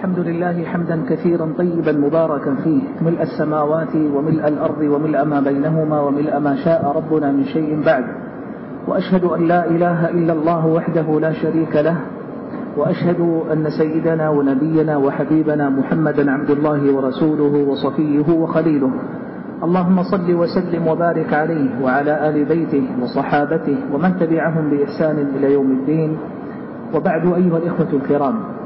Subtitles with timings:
[0.00, 2.80] الحمد لله حمدا كثيرا طيبا مباركا فيه.
[3.02, 8.04] ملء السماوات وملء الأرض وملء ما بينهما وملء ما شاء ربنا من شيء بعد.
[8.88, 11.96] وأشهد أن لا إله إلا الله وحده لا شريك له.
[12.76, 13.20] وأشهد
[13.52, 18.90] أن سيدنا ونبينا وحبيبنا محمدا عبد الله ورسوله وصفيه وخليله.
[19.64, 26.16] اللهم صل وسلم وبارك عليه وعلى آل بيته وصحابته ومن تبعهم بإحسان إلى يوم الدين.
[26.94, 28.59] وبعد أيها الإخوة الكرام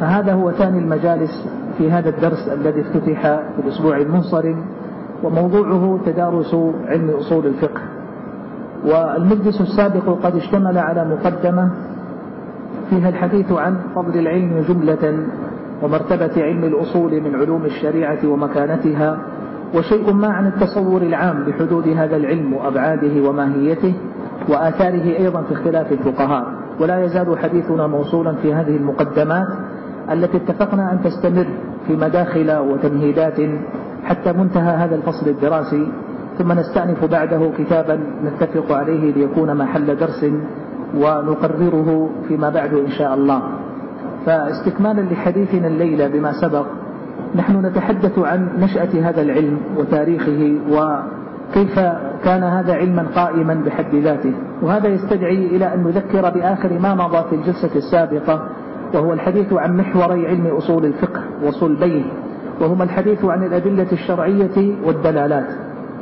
[0.00, 4.64] فهذا هو ثاني المجالس في هذا الدرس الذي افتتح في الأسبوع المنصرم
[5.22, 6.54] وموضوعه تدارس
[6.86, 7.80] علم أصول الفقه.
[8.84, 11.70] والمجلس السابق قد اشتمل على مقدمة
[12.90, 15.26] فيها الحديث عن فضل العلم جملة
[15.82, 19.18] ومرتبة علم الأصول من علوم الشريعة ومكانتها
[19.74, 23.94] وشيء ما عن التصور العام بحدود هذا العلم وأبعاده وماهيته
[24.48, 26.44] وآثاره أيضا في اختلاف الفقهاء.
[26.80, 29.46] ولا يزال حديثنا موصولا في هذه المقدمات
[30.10, 31.46] التي اتفقنا أن تستمر
[31.86, 33.40] في مداخل وتمهيدات
[34.04, 35.92] حتى منتهى هذا الفصل الدراسي
[36.38, 40.26] ثم نستأنف بعده كتابا نتفق عليه ليكون محل درس
[40.94, 43.42] ونقرره فيما بعد إن شاء الله.
[44.26, 46.66] فاستكمالا لحديثنا الليلة بما سبق
[47.34, 51.80] نحن نتحدث عن نشأة هذا العلم وتاريخه وكيف
[52.24, 54.32] كان هذا علما قائما بحد ذاته.
[54.62, 58.48] وهذا يستدعي إلى أن نذكر بآخر ما مضى في الجلسة السابقة
[58.94, 62.02] وهو الحديث عن محوري علم أصول الفقه وصلبيه
[62.60, 65.46] وهما الحديث عن الأدلة الشرعية والدلالات.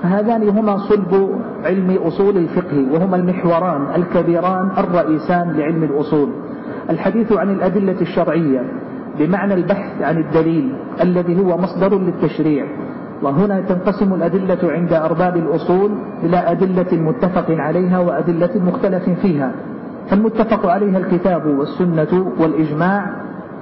[0.03, 6.29] فهذان هما صلب علم أصول الفقه وهما المحوران الكبيران الرئيسان لعلم الأصول.
[6.91, 8.63] الحديث عن الأدلة الشرعية
[9.19, 12.67] بمعنى البحث عن الدليل الذي هو مصدر للتشريع.
[13.23, 15.91] وهنا تنقسم الأدلة عند أرباب الأصول
[16.23, 19.53] إلى أدلة متفق عليها وأدلة مختلف فيها.
[20.11, 23.07] فالمتفق عليها الكتاب والسنة والإجماع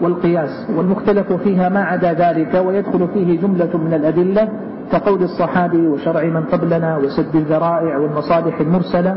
[0.00, 4.48] والقياس والمختلف فيها ما عدا ذلك ويدخل فيه جملة من الأدلة
[4.92, 9.16] كقول الصحابي وشرع من قبلنا وسد الذرائع والمصالح المرسلة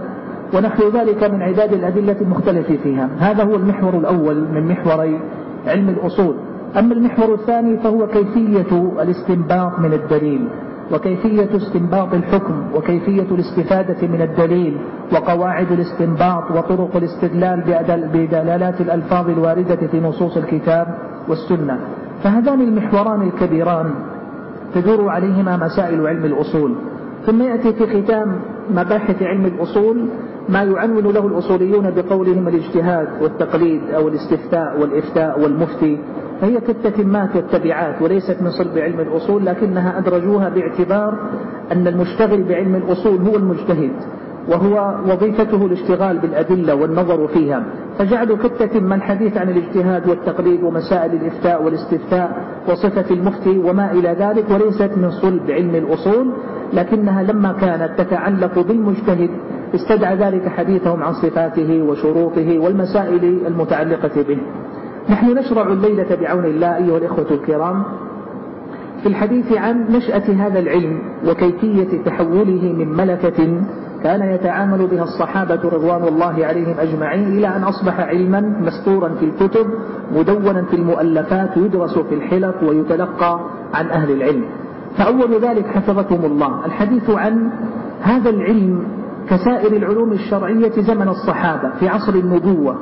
[0.53, 3.09] ونحو ذلك من عداد الأدلة المختلف فيها.
[3.19, 5.19] هذا هو المحور الأول من محوري
[5.67, 6.35] علم الأصول.
[6.79, 10.49] أما المحور الثاني فهو كيفية الاستنباط من الدليل.
[10.93, 14.77] وكيفية استنباط الحكم وكيفية الاستفادة من الدليل
[15.13, 17.61] وقواعد الاستنباط وطرق الاستدلال
[18.13, 20.87] بدلالات الألفاظ الواردة في نصوص الكتاب
[21.27, 21.79] والسنة.
[22.23, 23.91] فهذان المحوران الكبيران
[24.73, 26.75] تدور عليهما مسائل علم الأصول.
[27.25, 28.35] ثم يأتي في ختام
[28.71, 30.09] مباحث علم الأصول
[30.49, 35.99] ما يعنون له الأصوليون بقولهم الاجتهاد والتقليد أو الاستفتاء والإفتاء والمفتي.
[36.41, 41.17] فهي كالتتمات والتبعات وليست من صلب علم الأصول لكنها أدرجوها باعتبار
[41.71, 43.91] أن المشتغل بعلم الأصول هو المجتهد
[44.49, 47.63] وهو وظيفته الاشتغال بالأدلة والنظر فيها.
[47.99, 52.37] فجعلوا كالتتمة الحديث عن الاجتهاد والتقليد ومسائل الإفتاء والاستفتاء
[52.69, 56.31] وصفة المفتي وما إلى ذلك وليست من صلب علم الأصول
[56.73, 59.29] لكنها لما كانت تتعلق بالمجتهد
[59.75, 64.37] استدعى ذلك حديثهم عن صفاته وشروطه والمسائل المتعلقة به.
[65.09, 67.83] نحن نشرع الليلة بعون الله أيها الإخوة الكرام
[69.03, 73.61] في الحديث عن نشأة هذا العلم وكيفية تحوله من ملكة
[74.03, 79.67] كان يتعامل بها الصحابة رضوان الله عليهم أجمعين إلى أن أصبح علما مستورا في الكتب
[80.15, 83.39] مدونا في المؤلفات يدرس في الحلق ويتلقى
[83.73, 84.45] عن أهل العلم.
[84.97, 86.65] فأول ذلك حفظكم الله.
[86.65, 87.51] الحديث عن
[88.01, 88.83] هذا العلم
[89.29, 92.75] كسائر العلوم الشرعية زمن الصحابة في عصر النبوة.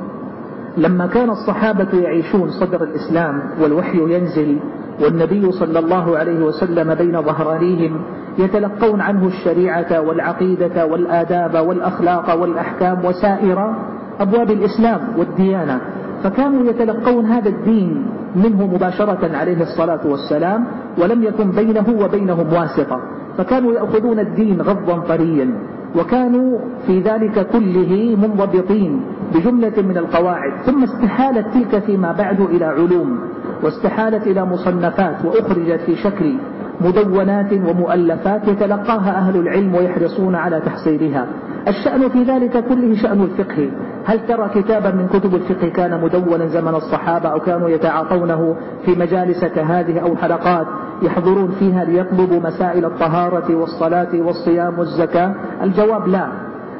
[0.78, 4.60] لما كان الصحابة يعيشون صدر الإسلام والوحي ينزل
[5.04, 8.02] والنبي صلى الله عليه وسلم بين ظهرانيهم
[8.38, 13.76] يتلقون عنه الشريعة والعقيدة والآداب والأخلاق والأحكام وسائر
[14.20, 15.82] أبواب الإسلام والديانة.
[16.24, 20.66] فكانوا يتلقون هذا الدين منه مباشرة عليه الصلاة والسلام
[20.98, 23.00] ولم يكن بينه وبينهم واسطة.
[23.38, 25.77] فكانوا يأخذون الدين غضا طريا.
[25.96, 29.02] وكانوا في ذلك كله منضبطين
[29.34, 30.62] بجملة من القواعد.
[30.66, 33.20] ثم استحالت تلك فيما بعد إلى علوم
[33.64, 36.38] واستحالت إلى مصنفات وأخرجت في شكل
[36.82, 41.28] مدونات ومؤلفات يتلقاها أهل العلم ويحرصون على تحصيلها.
[41.68, 43.70] الشأن في ذلك كله شأن الفقه.
[44.06, 49.46] هل ترى كتابا من كتب الفقه كان مدونا زمن الصحابة أو كانوا يتعاطونه في مجالس
[49.46, 50.68] كهذه أو حلقات
[51.02, 56.28] يحضرون فيها ليطلبوا مسائل الطهارة والصلاة والصيام والزكاة؟ الجواب لا.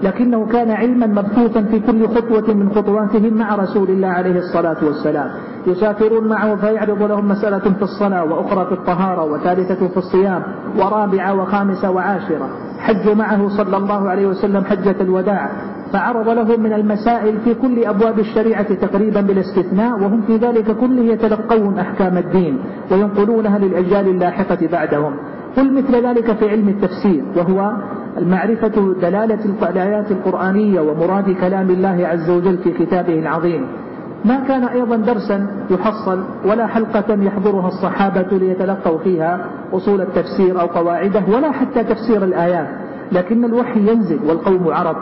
[0.04, 5.30] لكنه كان علما مبثوثا في كل خطوة من خطواتهم مع رسول الله عليه الصلاة والسلام.
[5.68, 10.44] يسافرون معه فيعرض لهم مسألة في الصلاة وأخرى في الطهارة وثالثة في الصيام
[10.78, 12.50] ورابعة وخامسة وعاشرة.
[12.80, 15.50] حجوا معه صلى الله عليه وسلم حجة الوداع.
[15.94, 21.02] فعرض لهم من المسائل في كل أبواب الشريعة تقريبا بلا استثناء وهم في ذلك كله
[21.02, 22.60] يتلقون أحكام الدين
[22.92, 25.16] وينقلونها للأجيال اللاحقة بعدهم.
[25.58, 27.72] قل مثل ذلك في علم التفسير وهو
[28.18, 29.40] المعرفة دلالة
[29.70, 33.68] الآيات القرآنية ومراد كلام الله عز وجل في كتابه العظيم.
[34.26, 41.24] ما كان أيضا درسا يحصل ولا حلقة يحضرها الصحابة ليتلقوا فيها أصول التفسير أو قواعده
[41.28, 42.68] ولا حتى تفسير الآيات
[43.12, 44.96] لكن الوحي ينزل والقوم عرب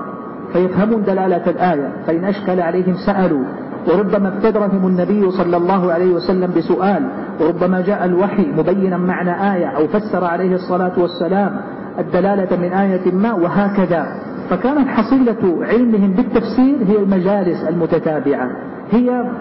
[0.53, 3.43] فيفهمون دلالة الآية فإن أشكل عليهم سألوا
[3.87, 7.07] وربما ابتدرهم النبي صلى الله عليه وسلم بسؤال
[7.41, 11.61] وربما جاء الوحي مبينا معنى آية أو فسر عليه الصلاة والسلام
[11.99, 14.05] الدلالة من آية ما وهكذا.
[14.49, 18.49] فكانت حصيلة علمهم بالتفسير هي المجالس المتتابعة.
[18.91, 19.31] هي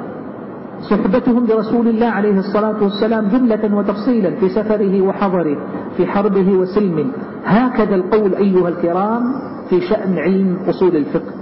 [0.91, 5.57] صحبتهم لرسول الله عليه الصلاة والسلام جملة وتفصيلا في سفره وحضره
[5.97, 7.07] في حربه وسلمه.
[7.45, 9.23] هكذا القول أيها الكرام
[9.71, 11.33] في شأن علم أصول الفقه.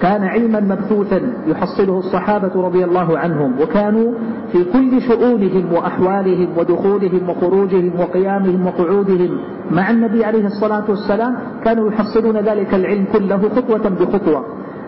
[0.00, 4.14] كان علما مبثوثا يحصله الصحابة رضي الله عنهم وكانوا
[4.52, 9.38] في كل شؤونهم وأحوالهم ودخولهم وخروجهم وقيامهم وقعودهم
[9.70, 14.44] مع النبي عليه الصلاة والسلام كانوا يحصلون ذلك العلم كله خطوة بخطوة.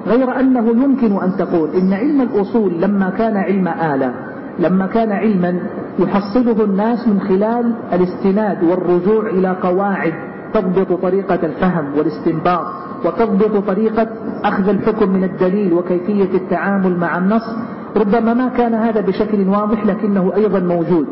[0.07, 4.15] غير أنه يمكن أن تقول إن علم الأصول لما كان علم آلة
[4.59, 5.61] لما كان علما
[5.99, 10.13] يحصله الناس من خلال الاستناد والرجوع إلى قواعد
[10.55, 12.67] تضبط طريقة الفهم والاستنباط
[13.05, 14.07] وتضبط طريقة
[14.45, 17.57] أخذ الحكم من الدليل وكيفية التعامل مع النص
[17.97, 21.07] ربما ما كان هذا بشكل واضح لكنه أيضا موجود.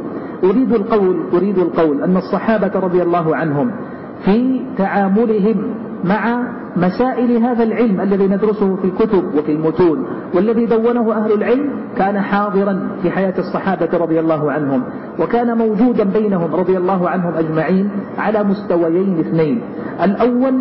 [0.44, 3.70] أريد القول أريد القول أن الصحابة رضي الله عنهم
[4.25, 6.42] في تعاملهم مع
[6.76, 12.88] مسائل هذا العلم الذي ندرسه في الكتب وفي المتون والذي دونه أهل العلم كان حاضرا
[13.02, 14.82] في حياة الصحابة رضي الله عنهم
[15.20, 19.60] وكان موجودا بينهم رضي الله عنهم أجمعين على مستويين اثنين.
[20.02, 20.54] الأول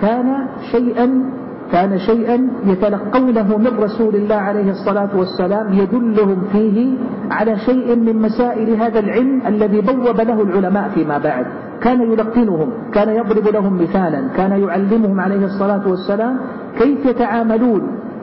[0.00, 1.24] كان شيئا
[1.72, 6.98] كان شيئا يتلقونه من رسول الله عليه الصلاة والسلام يدلهم فيه
[7.30, 11.46] على شيء من مسائل هذا العلم الذي بوب له العلماء فيما بعد.
[11.82, 16.38] كان يلقنهم كان يضرب لهم مثالا كان يعلمهم عليه الصلاة والسلام
[16.78, 17.82] كيف يتعاملون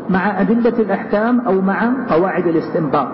[0.10, 3.08] مع أدلة الأحكام أو مع قواعد الاستنباط.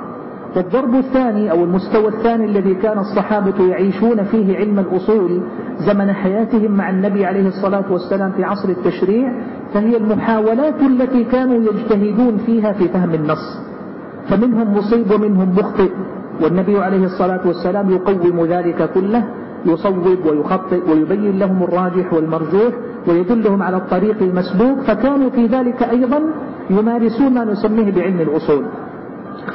[0.55, 5.41] والضرب الثاني أو المستوى الثاني الذي كان الصحابة يعيشون فيه علم الأصول
[5.77, 9.33] زمن حياتهم مع النبي عليه الصلاة والسلام في عصر التشريع
[9.73, 13.59] فهي المحاولات التي كانوا يجتهدون فيها في فهم النص.
[14.29, 15.91] فمنهم مصيب ومنهم مخطئ
[16.41, 19.23] والنبي عليه الصلاة والسلام يقوم ذلك كله
[19.65, 22.74] يصوب ويخطئ ويبين لهم الراجح والمرجوح
[23.07, 26.21] ويدلهم على الطريق المسلوك فكانوا في ذلك أيضا
[26.69, 28.65] يمارسون ما نسميه بعلم الأصول.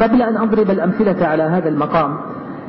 [0.00, 2.16] قبل أن أضرب الأمثلة على هذا المقام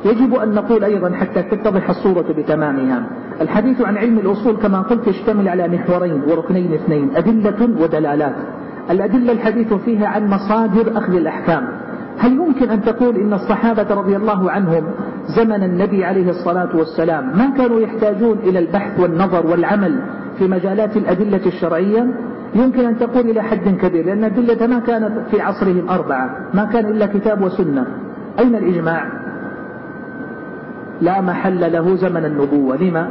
[0.04, 3.02] يجب أن نقول أيضا حتى تتضح الصورة بتمامها.
[3.40, 8.34] الحديث عن علم الأصول كما قلت يشتمل على محورين وركنين اثنين أدلة ودلالات.
[8.90, 11.68] الأدلة الحديث فيها عن مصادر أخذ الأحكام.
[12.18, 14.84] هل يمكن أن تقول إن الصحابة رضي الله عنهم
[15.36, 17.38] زمن النبي عليه الصلاة والسلام.
[17.38, 20.00] ما كانوا يحتاجون إلى البحث والنظر والعمل
[20.38, 22.06] في مجالات الأدلة الشرعية؟
[22.54, 26.86] يمكن أن تقول إلى حد كبير لأن الأدلة ما كانت في عصرهم أربعة ما كان
[26.86, 27.86] إلا كتاب وسنة.
[28.38, 29.06] أين الإجماع؟
[31.00, 32.76] لا محل له زمن النبوة.
[32.76, 33.10] لما؟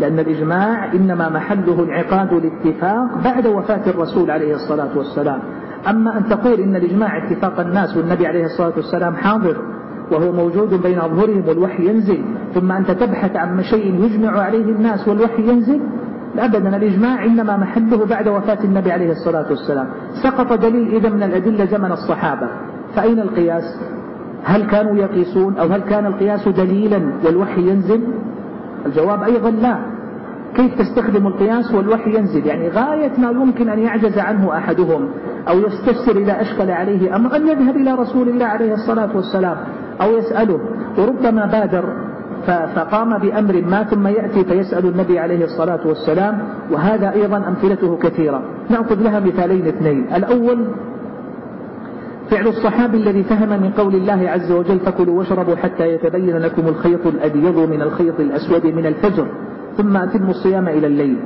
[0.00, 5.40] لأن الإجماع إنما محله انعقاد الاتفاق بعد وفاة الرسول عليه الصلاة والسلام.
[5.88, 9.56] أما أن تقول إن الإجماع اتفاق الناس والنبي عليه الصلاة والسلام حاضر
[10.12, 12.24] وهو موجود بين أظهرهم والوحي ينزل
[12.54, 15.80] ثم أنت تبحث عن شيء يجمع عليه الناس والوحي ينزل؟
[16.38, 19.86] أبدا الإجماع إنما محله بعد وفاة النبي عليه الصلاة والسلام.
[20.22, 22.48] سقط دليل إذا من الأدلة زمن الصحابة.
[22.96, 23.80] فأين القياس؟
[24.44, 28.00] هل كانوا يقيسون أو هل كان القياس دليلا والوحي ينزل؟
[28.86, 29.97] الجواب أيضا لا.
[30.54, 35.08] كيف تستخدم القياس والوحي ينزل؟ يعني غاية ما يمكن أن يعجز عنه أحدهم
[35.48, 39.56] أو يستفسر إذا أشكل عليه أمر أن يذهب إلى رسول الله عليه الصلاة والسلام
[40.02, 40.60] أو يسأله.
[40.98, 41.84] وربما بادر
[42.74, 46.38] فقام بأمر ما ثم يأتي فيسأل النبي عليه الصلاة والسلام
[46.70, 48.42] وهذا أيضا أمثلته كثيرة.
[48.70, 50.06] نأخذ لها مثالين اثنين.
[50.14, 50.66] الأول
[52.30, 57.06] فعل الصحابي الذي فهم من قول الله عز وجل فكلوا واشربوا حتى يتبين لكم الخيط
[57.06, 59.26] الأبيض من الخيط الأسود من الفجر.
[59.78, 61.16] ثم أتموا الصيام إلى الليل.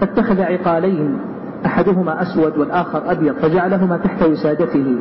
[0.00, 1.18] فاتخذ عقالين
[1.66, 4.96] أحدهما أسود والآخر أبيض فجعلهما تحت وسادته.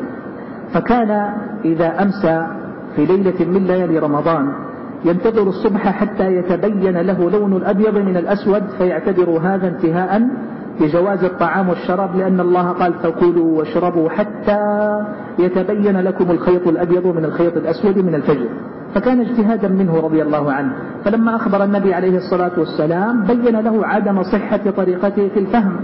[0.74, 1.29] فكان
[1.65, 2.47] إذا أمسى
[2.95, 4.53] في ليلة من ليالي رمضان
[5.05, 10.27] ينتظر الصبح حتى يتبين له لون الأبيض من الأسود فيعتبر هذا انتهاء
[10.82, 15.00] بجواز الطعام والشراب لأن الله قال فكلوا واشربوا حتى
[15.39, 18.48] يتبين لكم الخيط الأبيض من الخيط الأسود من الفجر.
[18.96, 20.74] فكان اجتهادا منه رضي الله عنه.
[21.05, 25.75] فلما أخبر النبي عليه الصلاة والسلام بين له عدم صحة طريقته في الفهم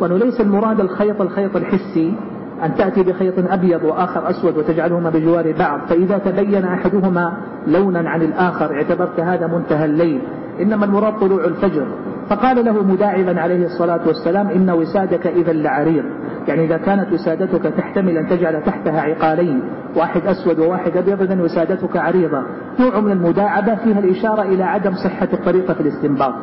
[0.00, 2.14] وأنه ليس المراد الخيط الخيط الحسي
[2.64, 7.32] أن تأتي بخيط أبيض وآخر أسود وتجعلهما بجوار بعض فإذا تبين أحدهما
[7.66, 10.22] لونا عن الآخر اعتبرت هذا منتهى الليل.
[10.60, 11.86] إنما المراد طلوع الفجر.
[12.28, 16.04] فقال له مداعبا عليه الصلاة والسلام إن وسادك إذا لعريض
[16.48, 19.62] يعني إذا كانت وسادتك تحتمل أن تجعل تحتها عقالين
[19.96, 22.42] واحد أسود وواحد أبيض إذا وسادتك عريضة.
[22.80, 26.34] نوع من المداعبة فيها الإشارة إلى عدم صحة الطريقة في الاستنباط.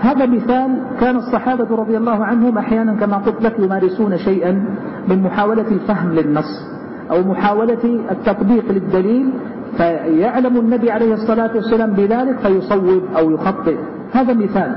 [0.00, 4.64] هذا مثال كان الصحابة رضي الله عنهم أحيانا كما قلت لك يمارسون شيئا
[5.08, 6.78] من محاولة الفهم للنص
[7.10, 9.32] أو محاولة التطبيق للدليل
[9.76, 13.76] فيعلم النبي عليه الصلاة والسلام بذلك فيصوب أو يخطئ.
[14.12, 14.76] هذا مثال.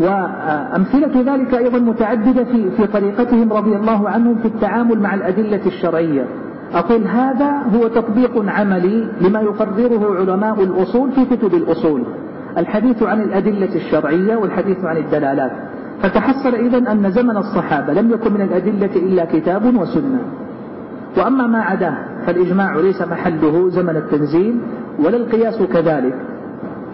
[0.00, 6.26] وأمثلة ذلك أيضا متعددة في, في طريقتهم رضي الله عنهم في التعامل مع الأدلة الشرعية.
[6.74, 12.02] أقول هذا هو تطبيق عملي لما يقرره علماء الأصول في كتب الأصول.
[12.58, 15.52] الحديث عن الأدلة الشرعية والحديث عن الدلالات.
[16.02, 20.20] فتحصل إذا أن زمن الصحابة لم يكن من الأدلة إلا كتاب وسنة.
[21.18, 21.96] وأما ما عداه
[22.26, 24.60] فالإجماع ليس محله زمن التنزيل
[24.98, 26.14] ولا القياس كذلك.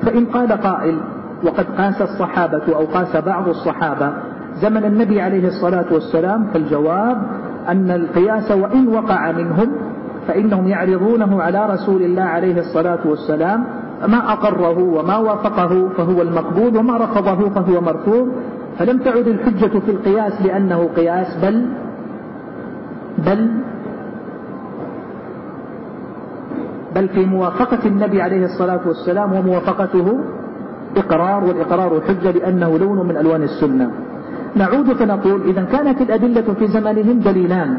[0.02, 1.00] فإن قال قائل
[1.44, 4.12] وقد قاس الصحابة أو قاس بعض الصحابة
[4.54, 7.22] زمن النبي عليه الصلاة والسلام فالجواب
[7.68, 9.72] أن القياس وإن وقع منهم
[10.28, 13.64] فإنهم يعرضونه على رسول الله عليه الصلاة والسلام
[14.08, 18.28] ما أقره وما وافقه فهو المقبول وما رفضه فهو مرفوض
[18.78, 21.66] فلم تعد الحجة في القياس لأنه قياس بل
[23.18, 23.50] بل
[26.94, 30.18] بل في موافقة النبي عليه الصلاة والسلام وموافقته
[30.96, 33.90] إقرار والإقرار حجة لأنه لون من ألوان السنة.
[34.56, 37.78] نعود فنقول إذا كانت الأدلة في زمانهم دليلان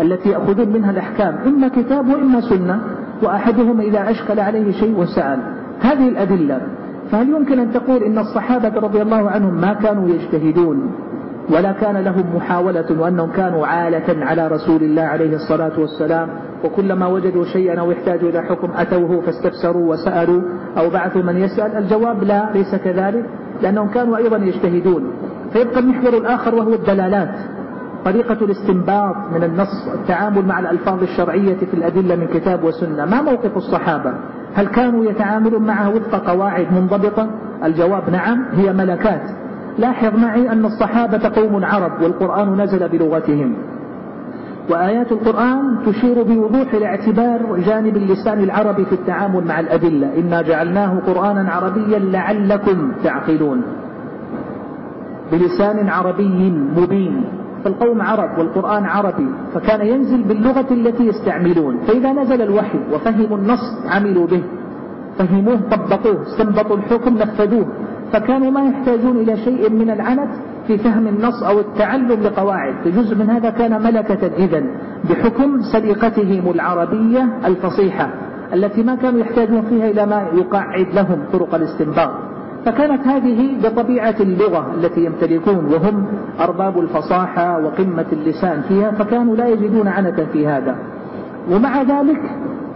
[0.00, 2.80] التي يأخذون منها الأحكام إما كتاب وإما سنة
[3.22, 5.38] وأحدهما إذا أشكل عليه شيء سأل
[5.80, 6.60] هذه الأدلة.
[7.10, 10.90] فهل يمكن أن تقول إن الصحابة رضي الله عنهم ما كانوا يجتهدون
[11.50, 16.28] ولا كان لهم محاولة وأنهم كانوا عالة على رسول الله عليه الصلاة والسلام
[16.64, 20.42] وكلما وجدوا شيئا أو احتاجوا إلى حكم أتوه فاستفسروا وسألوا
[20.78, 23.24] أو بعثوا من يسأل؟ الجواب لا ليس كذلك
[23.62, 25.12] لأنهم كانوا أيضا يجتهدون.
[25.52, 27.34] فيبقى المحور الآخر وهو الدلالات
[28.04, 33.04] طريقة الاستنباط من النص التعامل مع الألفاظ الشرعية في الأدلة من كتاب وسنة.
[33.04, 34.14] ما موقف الصحابة؟
[34.54, 37.30] هل كانوا يتعاملون معه وفق قواعد منضبطة؟
[37.64, 39.22] الجواب نعم هي ملكات.
[39.78, 43.54] لاحظ معي أن الصحابة قوم عرب والقرآن نزل بلغتهم.
[44.70, 50.18] وآيات القرآن تشير بوضوح لاعتبار جانب اللسان العربي في التعامل مع الأدلة.
[50.18, 53.62] إنا جعلناه قرآنا عربيا لعلكم تعقلون.
[55.32, 57.24] بلسان عربي مبين.
[57.64, 61.78] فالقوم عرب والقرآن عربي فكان ينزل باللغة التي يستعملون.
[61.86, 64.42] فإذا نزل الوحي وفهموا النص عملوا به.
[65.18, 67.66] فهموه طبقوه استنبطوا الحكم نفذوه.
[68.12, 70.30] فكانوا ما يحتاجون إلى شيء من العنت
[70.66, 72.74] في فهم النص أو التعلم لقواعد.
[72.84, 74.62] فجزء من هذا كان ملكة إذا
[75.10, 78.10] بحكم سليقتهم العربية الفصيحة
[78.54, 82.29] التي ما كانوا يحتاجون فيها إلى ما يقعد لهم طرق الاستنباط.
[82.64, 86.06] فكانت هذه بطبيعة اللغة التي يمتلكون وهم
[86.40, 90.76] أرباب الفصاحة وقمة اللسان فيها فكانوا لا يجدون عنة في هذا.
[91.50, 92.20] ومع ذلك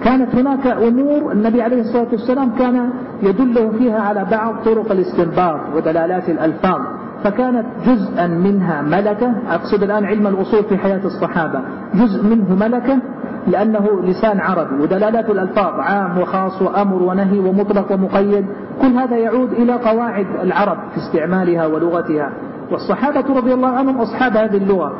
[0.04, 2.90] كانت هناك أمور النبي عليه الصلاة والسلام كان
[3.22, 6.80] يدله فيها على بعض طرق الاستنباط ودلالات الألفاظ.
[7.24, 9.32] فكانت جزءا منها ملكة.
[9.48, 11.60] أقصد الآن علم الأصول في حياة الصحابة.
[11.94, 12.98] جزء منه ملكة
[13.46, 18.46] لأنه لسان عربي ودلالات الألفاظ عام وخاص وأمر ونهي ومطلق ومقيد.
[18.82, 22.32] كل هذا يعود إلى قواعد العرب في استعمالها ولغتها.
[22.70, 24.92] والصحابة رضي الله عنهم أصحاب هذه اللغة.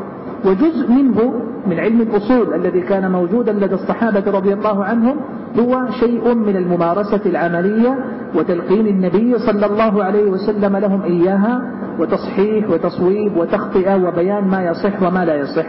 [0.44, 1.32] وجزء منه
[1.66, 5.16] من علم الأصول الذي كان موجودا لدى الصحابة رضي الله عنهم
[5.58, 7.98] هو شيء من الممارسة العملية
[8.34, 11.62] وتلقين النبي صلى الله عليه وسلم لهم إياها
[11.98, 15.66] وتصحيح وتصويب وتخطئة وبيان ما يصح وما لا يصح.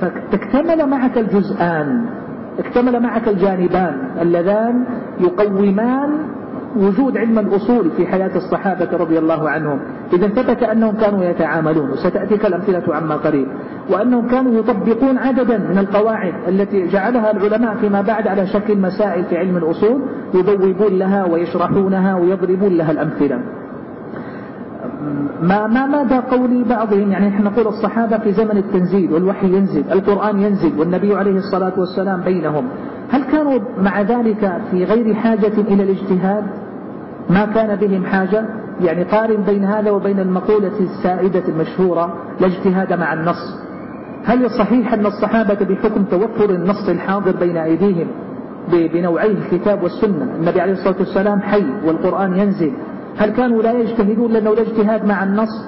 [0.00, 2.06] فاكتمل معك الجزءان
[2.58, 4.84] اكتمل معك الجانبان اللذان
[5.20, 6.10] يقومان
[6.76, 9.80] وجود علم الأصول في حياة الصحابة رضي الله عنهم.
[10.12, 13.46] إذا ثبت أنهم كانوا يتعاملون وستأتيك الأمثلة عما قريب.
[13.90, 19.36] وأنهم كانوا يطبقون عددا من القواعد التي جعلها العلماء فيما بعد على شكل مسائل في
[19.36, 20.02] علم الأصول
[20.34, 23.40] يبوبون لها ويشرحونها ويضربون لها الأمثلة.
[25.42, 30.40] ما ما ماذا قول بعضهم؟ يعني نحن نقول الصحابة في زمن التنزيل والوحي ينزل القرآن
[30.40, 32.64] ينزل والنبي عليه الصلاة والسلام بينهم.
[33.10, 36.44] هل كانوا مع ذلك في غير حاجة إلى الاجتهاد؟
[37.30, 38.44] ما كان بهم حاجة
[38.80, 43.56] يعني قارن بين هذا وبين المقولة السائدة المشهورة لا اجتهاد مع النص.
[44.24, 48.06] هل صحيح أن الصحابة بحكم توفر النص الحاضر بين أيديهم
[48.72, 52.72] بنوعيه الكتاب والسنة النبي عليه الصلاة والسلام حي والقرآن ينزل
[53.16, 55.64] هل كانوا لا يجتهدون لأنه لا اجتهاد مع النص؟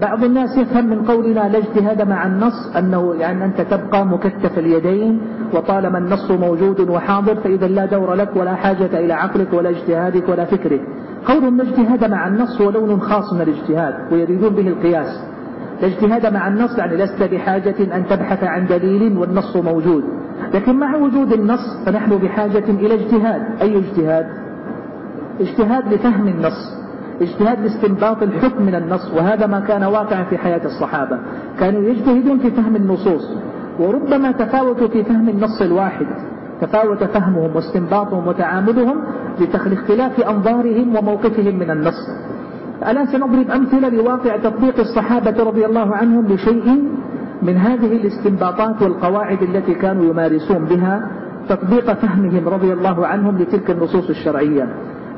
[0.00, 5.20] بعض الناس يفهم من قولنا لا اجتهاد مع النص أنه يعني أنت تبقى مكتف اليدين
[5.54, 10.44] وطالما النص موجود وحاضر فإذا لا دور لك ولا حاجة إلى عقلك ولا اجتهادك ولا
[10.44, 10.80] فكرك.
[11.26, 15.24] قول لا اجتهاد مع النص هو لون خاص من الاجتهاد ويريدون به القياس.
[15.82, 20.04] لا اجتهاد مع النص يعني لست بحاجة أن تبحث عن دليل والنص موجود.
[20.54, 23.42] لكن مع وجود النص فنحن بحاجة إلى اجتهاد.
[23.62, 24.26] أي اجتهاد؟
[25.40, 26.78] اجتهاد لفهم النص.
[27.20, 31.18] اجتهاد لاستنباط الحكم من النص وهذا ما كان واقعا في حياة الصحابة.
[31.60, 33.36] كانوا يجتهدون في فهم النصوص
[33.78, 36.06] وربما تفاوتوا في فهم النص الواحد.
[36.60, 39.04] تفاوت فهمهم واستنباطهم وتعاملهم
[39.66, 42.08] لاختلاف أنظارهم وموقفهم من النص.
[42.90, 46.82] الآن سنضرب أمثلة لواقع تطبيق الصحابة رضي الله عنهم لشيء
[47.42, 51.10] من هذه الاستنباطات والقواعد التي كانوا يمارسون بها
[51.48, 54.68] تطبيق فهمهم رضي الله عنهم لتلك النصوص الشرعية.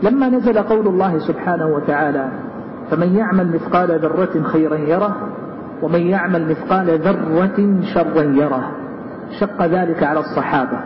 [0.02, 2.28] لما نزل قول الله سبحانه وتعالى
[2.90, 5.16] فمن يعمل مثقال ذرة خيرا يره
[5.82, 8.70] ومن يعمل مثقال ذرة شرا يره.
[9.40, 10.80] شق ذلك على الصحابة.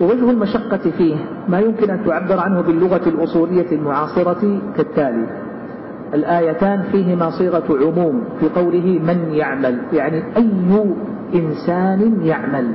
[0.00, 1.16] ووجه المشقة فيه
[1.48, 5.26] ما يمكن أن تعبر عنه باللغة الأصولية المعاصرة كالتالي.
[6.14, 10.50] الآيتان فيهما صيغة عموم في قوله من يعمل يعني أي
[11.34, 12.72] إنسان يعمل.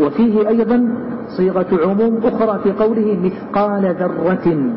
[0.00, 0.88] وفيه أيضا
[1.28, 4.72] صيغة عموم أخرى في قوله مثقال ذرة.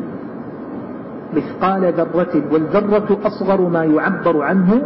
[1.36, 4.82] مثقال ذرة والذرة أصغر ما يعبر عنه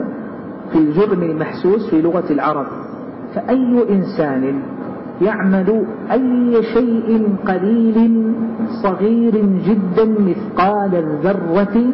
[0.73, 2.67] في الجرم المحسوس في لغة العرب.
[3.35, 4.63] فأي إنسان
[5.23, 8.33] يعمل أي شيء قليل
[8.83, 9.35] صغير
[9.67, 11.85] جدا مثقال الذرة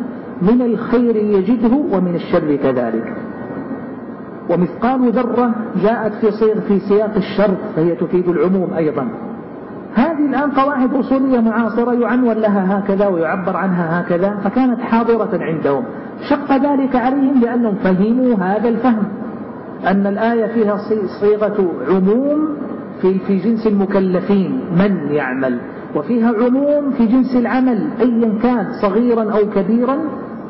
[0.42, 3.31] من الخير يجده ومن الشر كذلك.
[4.50, 9.08] ومثقال ذرة جاءت في صيغ في سياق الشر فهي تفيد العموم أيضا.
[9.94, 15.84] هذه الآن قواعد أصولية معاصرة يعنون لها هكذا ويعبر عنها هكذا فكانت حاضرة عندهم.
[16.30, 19.04] شق ذلك عليهم لأنهم فهموا هذا الفهم
[19.86, 20.76] أن الآية فيها
[21.20, 22.48] صيغة عموم
[23.00, 25.58] في في جنس المكلفين من يعمل
[25.96, 29.98] وفيها عموم في جنس العمل أيا كان صغيرا أو كبيرا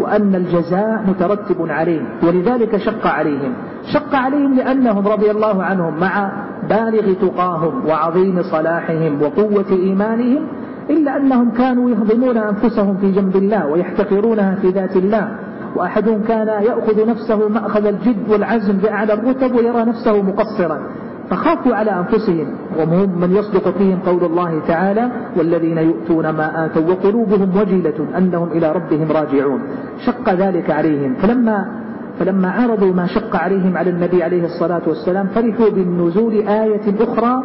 [0.01, 3.53] وأن الجزاء مترتب عليه ولذلك شق عليهم.
[3.87, 6.33] شق عليهم لأنهم رضي الله عنهم مع
[6.69, 10.47] بالغ تقاهم وعظيم صلاحهم وقوة إيمانهم
[10.91, 15.39] إلا أنهم كانوا يهضمون أنفسهم في جنب الله ويحتقرونها في ذات الله.
[15.77, 20.81] وأحدهم كان يأخذ نفسه مأخذ الجد والعزم بأعلى الرتب ويرى نفسه مقصرا
[21.31, 22.47] فخافوا على أنفسهم.
[22.79, 28.73] وهم من يصدق فيهم قول الله تعالى والذين يؤتون ما آتوا وقلوبهم وجلة أنهم إلى
[28.73, 29.61] ربهم راجعون.
[30.07, 31.15] شق ذلك عليهم.
[31.15, 31.82] فلما
[32.19, 37.43] فلما عرضوا ما شق عليهم على النبي عليه الصلاة والسلام فرحوا بالنزول آية أخرى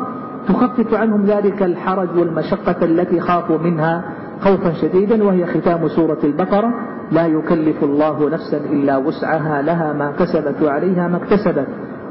[0.47, 4.03] تخفف عنهم ذلك الحرج والمشقة التي خافوا منها
[4.39, 6.73] خوفا شديدا وهي ختام سورة البقرة
[7.11, 11.67] لا يكلف الله نفسا إلا وسعها لها ما كسبت وعليها ما اكتسبت.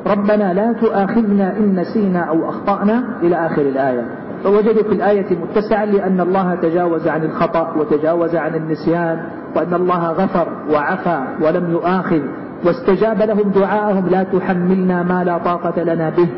[0.07, 4.07] ربنا لا تؤاخذنا إن نسينا أو أخطأنا إلى آخر الآية.
[4.45, 10.49] فوجدوا في الآية متسعا لأن الله تجاوز عن الخطأ وتجاوز عن النسيان وأن الله غفر
[10.71, 12.21] وعفى ولم يؤاخذ.
[12.67, 16.29] واستجاب لهم دعاءهم لا تحملنا ما لا طاقة لنا به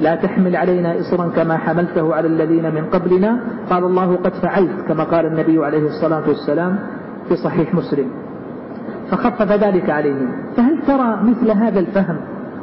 [0.00, 3.40] لا تحمل علينا إصرا كما حملته على الذين من قبلنا.
[3.70, 6.78] قال الله قد فعلت كما قال النبي عليه الصلاة والسلام
[7.28, 8.08] في صحيح مسلم.
[9.10, 10.28] فخفف ذلك عليهم.
[10.56, 12.16] فهل ترى مثل هذا الفهم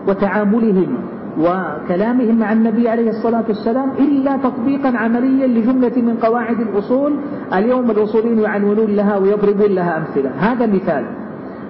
[0.08, 0.98] وتعاملهم
[1.40, 7.14] وكلامهم مع النبي عليه الصلاة والسلام إلا تطبيقا عمليا لجملة من قواعد الأصول؟
[7.54, 10.32] اليوم الأصوليين يعنونون لها ويضربون لها أمثلة.
[10.40, 11.06] هذا مثال.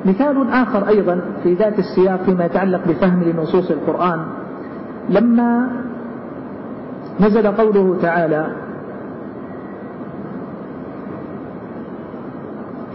[0.06, 4.20] مثال آخر أيضا في ذات السياق فيما يتعلق بفهم لنصوص القرآن.
[5.10, 5.70] لما
[7.20, 8.48] نزل قوله تعالى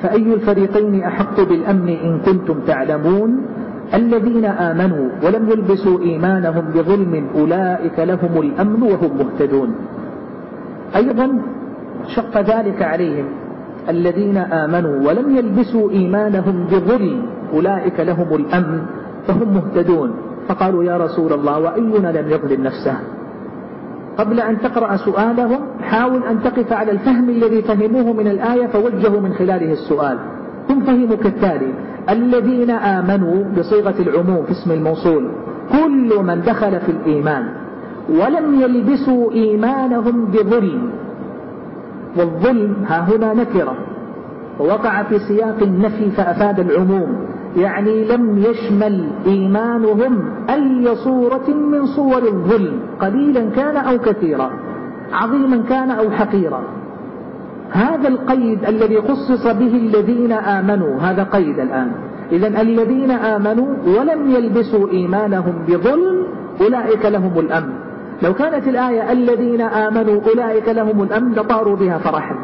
[0.03, 3.40] فأي الفريقين أحق بالأمن إن كنتم تعلمون؟
[3.94, 9.75] الذين آمنوا ولم يلبسوا إيمانهم بظلم أولئك لهم الأمن وهم مهتدون.
[10.96, 11.38] أيضا
[12.07, 13.25] شق ذلك عليهم.
[13.90, 18.83] الذين آمنوا ولم يلبسوا إيمانهم بظلم أولئك لهم الأمن
[19.26, 20.14] فهم مهتدون
[20.48, 22.96] فقالوا يا رسول الله وأينا لم يظلم نفسه
[24.18, 29.33] قبل أن تقرأ سؤالهم حاول أن تقف على الفهم الذي فهموه من الآية فوجهوا من
[29.33, 30.18] خلاله السؤال
[30.70, 31.74] هم فهموا كالتالي
[32.11, 35.31] الذين آمنوا بصيغة العموم في اسم الموصول
[35.72, 37.48] كل من دخل في الإيمان
[38.09, 40.90] ولم يلبسوا إيمانهم بظلم
[42.16, 43.75] والظلم ها هنا نكرة.
[44.61, 47.27] ووقع في سياق النفي فأفاد العموم.
[47.57, 52.81] يعني لم يشمل إيمانهم أي صورة من صور الظلم.
[53.01, 54.51] قليلا كان أو كثيرا.
[55.12, 56.62] عظيما كان أو حقيرا.
[57.70, 61.92] هذا القيد الذي خصص به الذين آمنوا هذا قيد الآن.
[62.33, 63.66] إذا الذين آمنوا
[63.99, 66.27] ولم يلبسوا إيمانهم بظلم
[66.61, 67.89] أولئك لهم الأمن.
[68.22, 72.35] لو كانت الآية الذين آمنوا أولئك لهم الأمن لطاروا بها فرحا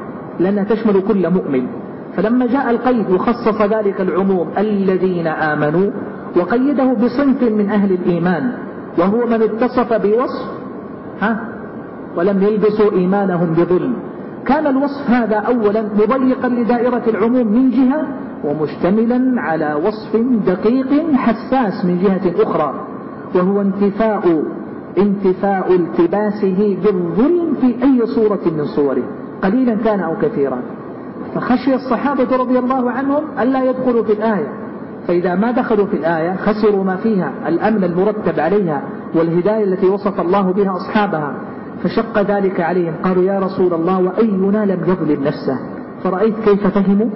[0.41, 1.67] لأنها تشمل كل مؤمن.
[2.17, 5.91] فلما جاء القيد وخصص ذلك العموم الذين آمنوا
[6.37, 8.53] وقيده بصنف من أهل الإيمان
[8.99, 10.51] وهو من اتصف بوصف
[11.21, 11.49] ها؟
[12.17, 13.95] ولم يلبسوا إيمانهم بظلم.
[14.47, 18.07] كان الوصف هذا أولا مضيقا لدائرة العموم من جهة
[18.45, 22.87] ومشتملا على وصف دقيق حساس من جهة أخرى
[23.35, 24.43] وهو انتفاء
[24.99, 29.03] انتفاء التباسه بالظلم في أي صورة من صوره
[29.43, 30.59] قليلا كان أو كثيرا.
[31.35, 34.49] فخشي الصحابة رضي الله عنهم ألا يدخلوا في الآية.
[35.09, 38.83] فإذا ما دخلوا في الآية خسروا ما فيها الأمن المرتب عليها
[39.15, 41.35] والهداية التي وصف الله بها أصحابها.
[41.83, 45.59] فشق ذلك عليهم قالوا يا رسول الله وأينا لم يظلم نفسه؟
[46.05, 47.09] فرأيت كيف فهموا؟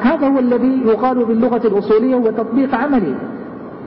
[0.00, 3.14] هذا هو الذي يقال باللغة الأصولية هو تطبيق عملي.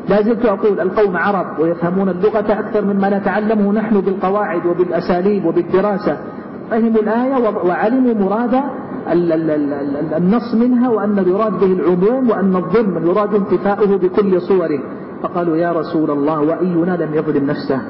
[0.09, 6.17] لا زلت أقول القوم عرب ويفهمون اللغة أكثر مما نتعلمه نحن بالقواعد وبالأساليب وبالدراسة.
[6.71, 8.61] فهموا الآية وعلموا مراد
[10.17, 14.79] النص منها وأن يراد به العموم وأن الظلم يراد انتفاؤه بكل صوره.
[15.23, 17.81] فقالوا يا رسول الله وأينا لم يظلم نفسه؟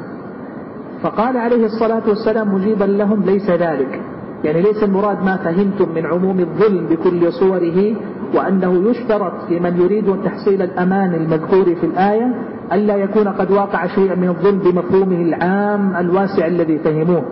[1.04, 4.02] فقال عليه الصلاة والسلام مجيبا لهم ليس ذلك.
[4.44, 7.96] يعني ليس المراد ما فهمتم من عموم الظلم بكل صوره
[8.36, 12.36] وأنه يشترط في من يريد تحصيل الأمان المذكور في الآية
[12.74, 17.24] ألا يكون قد واقع شيئا من الظلم بمفهومه العام الواسع الذي فهموه.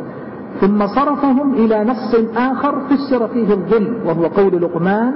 [0.61, 5.13] ثم صرفهم إلى نص آخر فسر فيه الظلم وهو قول لقمان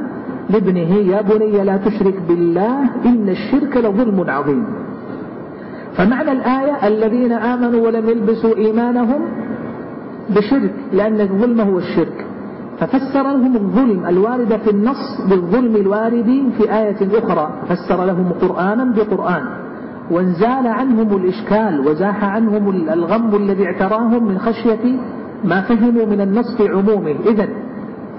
[0.50, 4.66] لابنه يا بني لا تشرك بالله إن الشرك لظلم عظيم.
[5.98, 9.22] فمعنى الآية الذين آمنوا ولم يلبسوا إيمانهم
[10.30, 12.26] بشرك لأن الظلم هو الشرك.
[12.84, 19.44] ففسر لهم الظلم الوارد في النص بالظلم الوارد في آية أخرى فسر لهم قرآنا بقرآن
[20.12, 25.00] وانزال عنهم الإشكال وزاح عنهم الغم الذي اعتراهم من خشية
[25.44, 27.16] ما فهموا من النص في عمومه.
[27.26, 27.48] إذا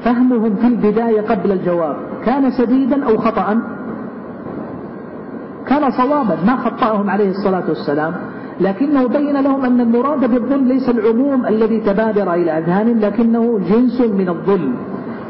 [0.05, 3.59] فهمهم في البداية قبل الجواب كان سديدا أو خطأ؟
[5.67, 8.15] كان صوابا ما خطأهم عليه الصلاة والسلام.
[8.61, 14.29] لكنه بين لهم أن المراد بالظلم ليس العموم الذي تبادر إلى أذهانهم لكنه جنس من
[14.29, 14.75] الظلم.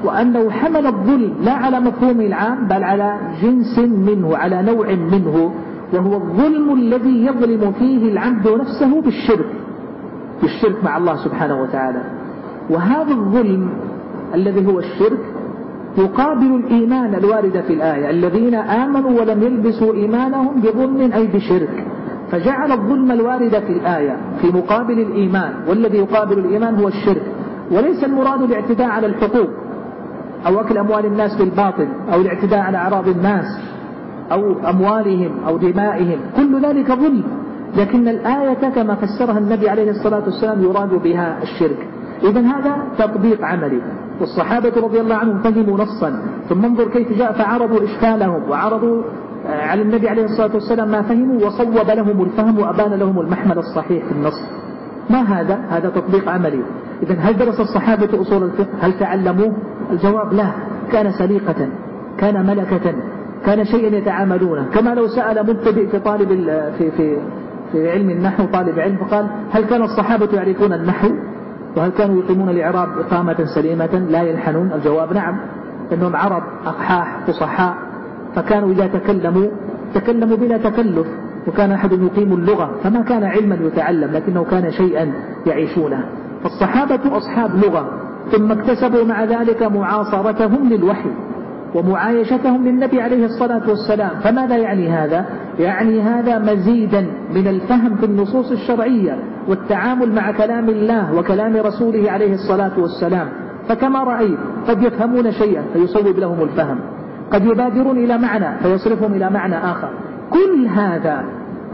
[0.05, 5.53] وأنه حمل الظلم لا على مفهومه العام بل على جنس منه على نوع منه.
[5.93, 9.51] وهو الظلم الذي يظلم فيه العبد نفسه بالشرك
[10.43, 12.03] بالشرك مع الله سبحانه وتعالى.
[12.71, 13.69] وهذا الظلم
[14.35, 15.19] الذي هو الشرك
[15.99, 18.11] يقابل الإيمان الوارد في الآية.
[18.11, 21.87] الذين آمنوا ولم يلبسوا إيمانهم بظلم أي بشرك.
[22.31, 27.23] فجعل الظلم الوارد في الآية في مقابل الإيمان والذي يقابل الإيمان هو الشرك.
[27.71, 29.49] وليس المراد الاعتداء على الحقوق
[30.47, 33.45] أو أكل أموال الناس بالباطل أو الاعتداء على أعراض الناس
[34.33, 36.19] أو أموالهم أو دمائهم.
[36.37, 37.23] كل ذلك ظلم.
[37.77, 41.89] لكن الآية كما فسرها النبي عليه الصلاة والسلام يراد بها الشرك.
[42.23, 43.81] إذا هذا تطبيق عملي.
[44.21, 46.23] والصحابة رضي الله عنهم فهموا نصا.
[46.49, 49.03] ثم انظر كيف جاء فعرضوا إشكالهم وعرضوا
[49.47, 54.13] على النبي عليه الصلاة والسلام ما فهموا وصوب لهم الفهم وأبان لهم المحمل الصحيح في
[54.13, 54.43] النص.
[55.11, 56.63] ما هذا؟ هذا تطبيق عملي.
[57.03, 59.53] إذا هل درس الصحابة أصول الفقه؟ هل تعلموه؟
[59.91, 60.47] الجواب لا.
[60.93, 61.69] كان سليقة
[62.19, 62.95] كان ملكة
[63.47, 66.29] كان شيئا يتعاملونه كما لو سأل مبتدئ في طالب
[66.79, 67.17] في في
[67.73, 71.09] في علم النحو طالب علم فقال هل كان الصحابة يعرفون النحو؟
[71.77, 74.73] وهل كانوا يقيمون الإعراب إقامة سليمة؟ لا يلحنون.
[74.73, 75.41] الجواب نعم.
[75.93, 77.75] إنهم عرب أقحاح فصحاء
[78.35, 79.49] فكانوا إذا تكلموا
[79.95, 81.07] تكلموا بلا تكلف
[81.49, 85.13] وكان أحد يقيم اللغة فما كان علما يتعلم لكنه كان شيئا
[85.47, 86.05] يعيشونه.
[86.43, 88.01] فالصحابة أصحاب لغة
[88.33, 91.11] ثم اكتسبوا مع ذلك معاصرتهم للوحي
[91.75, 94.11] ومعايشتهم للنبي عليه الصلاة والسلام.
[94.21, 95.27] فماذا يعني هذا؟
[95.59, 99.19] يعني هذا مزيدا من الفهم في النصوص الشرعية
[99.49, 103.29] والتعامل مع كلام الله وكلام رسوله عليه الصلاة والسلام.
[103.69, 106.79] فكما رأيت قد يفهمون شيئا فيصوب لهم الفهم.
[107.33, 109.89] قد يبادرون إلى معنى فيصرفهم إلى معنى آخر.
[110.31, 111.25] كل هذا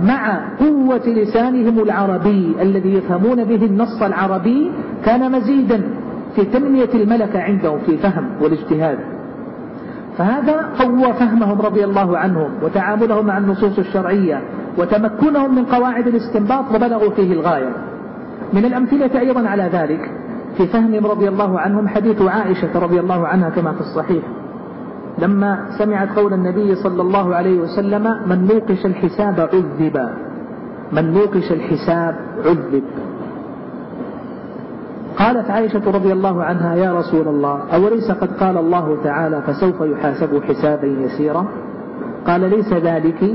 [0.03, 4.73] مع قوة لسانهم العربي الذي يفهمون به النص العربي
[5.05, 5.83] كان مزيدا
[6.37, 8.99] في تنمية الملكة عندهم في الفهم والاجتهاد.
[10.19, 14.43] فهذا قوى فهمهم رضي الله عنهم وتعاملهم مع النصوص الشرعية
[14.79, 17.73] وتمكنهم من قواعد الاستنباط وبلغوا فيه الغاية.
[18.53, 20.11] من الأمثلة أيضا على ذلك
[20.57, 24.23] في فهمهم رضي الله عنهم حديث عائشة رضي الله عنها كما في الصحيح.
[25.19, 30.11] لما سمعت قول النبي صلى الله عليه وسلم من نوقش الحساب عذب.
[30.93, 32.83] من نوقش الحساب عذب.
[35.19, 40.43] قالت عائشة رضي الله عنها يا رسول الله أوليس قد قال الله تعالى فسوف يحاسب
[40.43, 41.47] حسابا يسيرا؟
[42.27, 43.35] قال ليس ذلك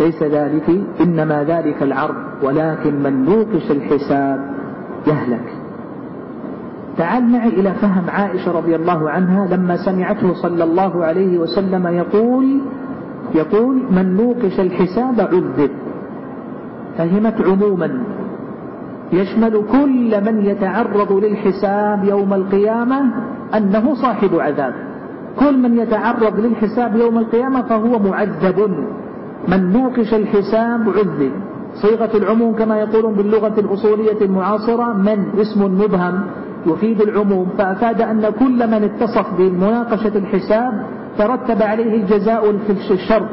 [0.00, 4.40] ليس ذلك إنما ذلك العرض ولكن من نوقش الحساب
[5.06, 5.61] يهلك.
[6.98, 12.60] تعال معي إلى فهم عائشة رضي الله عنها لما سمعته صلى الله عليه وسلم يقول
[13.34, 15.70] يقول من نوقش الحساب عذب.
[16.98, 18.02] فهمت عموما.
[19.12, 23.00] يشمل كل من يتعرض للحساب يوم القيامة
[23.54, 24.74] أنه صاحب عذاب.
[25.40, 28.86] كل من يتعرض للحساب يوم القيامة فهو معذب.
[29.48, 31.32] من نوقش الحساب عذب.
[31.74, 36.20] صيغة العموم كما يقولون باللغة الأصولية المعاصرة من اسم مبهم.
[36.66, 37.48] يفيد العموم.
[37.58, 40.86] فأفاد أن كل من اتصف بمناقشة الحساب
[41.18, 43.28] ترتب عليه الجزاء في الشرط.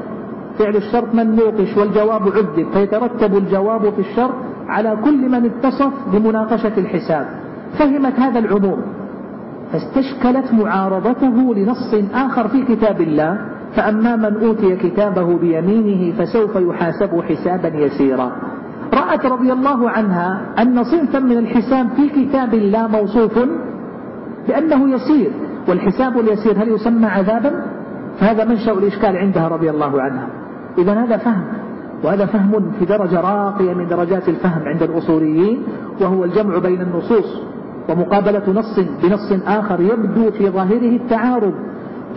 [0.59, 4.33] فعل الشرط من نوقش والجواب عذب فيترتب الجواب في الشرط
[4.67, 7.27] على كل من اتصف بمناقشة الحساب.
[7.79, 8.81] فهمت هذا العموم.
[9.71, 13.37] فاستشكلت معارضته لنص آخر في كتاب الله
[13.75, 18.31] فأما من أوتي كتابه بيمينه فسوف يحاسب حسابا يسيرا.
[18.93, 23.39] رأت رضي الله عنها أن صنفا من الحساب في كتاب الله موصوف
[24.47, 25.31] بأنه يسير
[25.67, 27.65] والحساب اليسير هل يسمى عذابا؟
[28.19, 30.27] فهذا منشأ الإشكال عندها رضي الله عنها.
[30.77, 31.43] إذا هذا فهم
[32.03, 35.63] وهذا فهم في درجة راقية من درجات الفهم عند الأصوليين
[36.01, 37.41] وهو الجمع بين النصوص
[37.89, 41.53] ومقابلة نص بنص آخر يبدو في ظاهره التعارض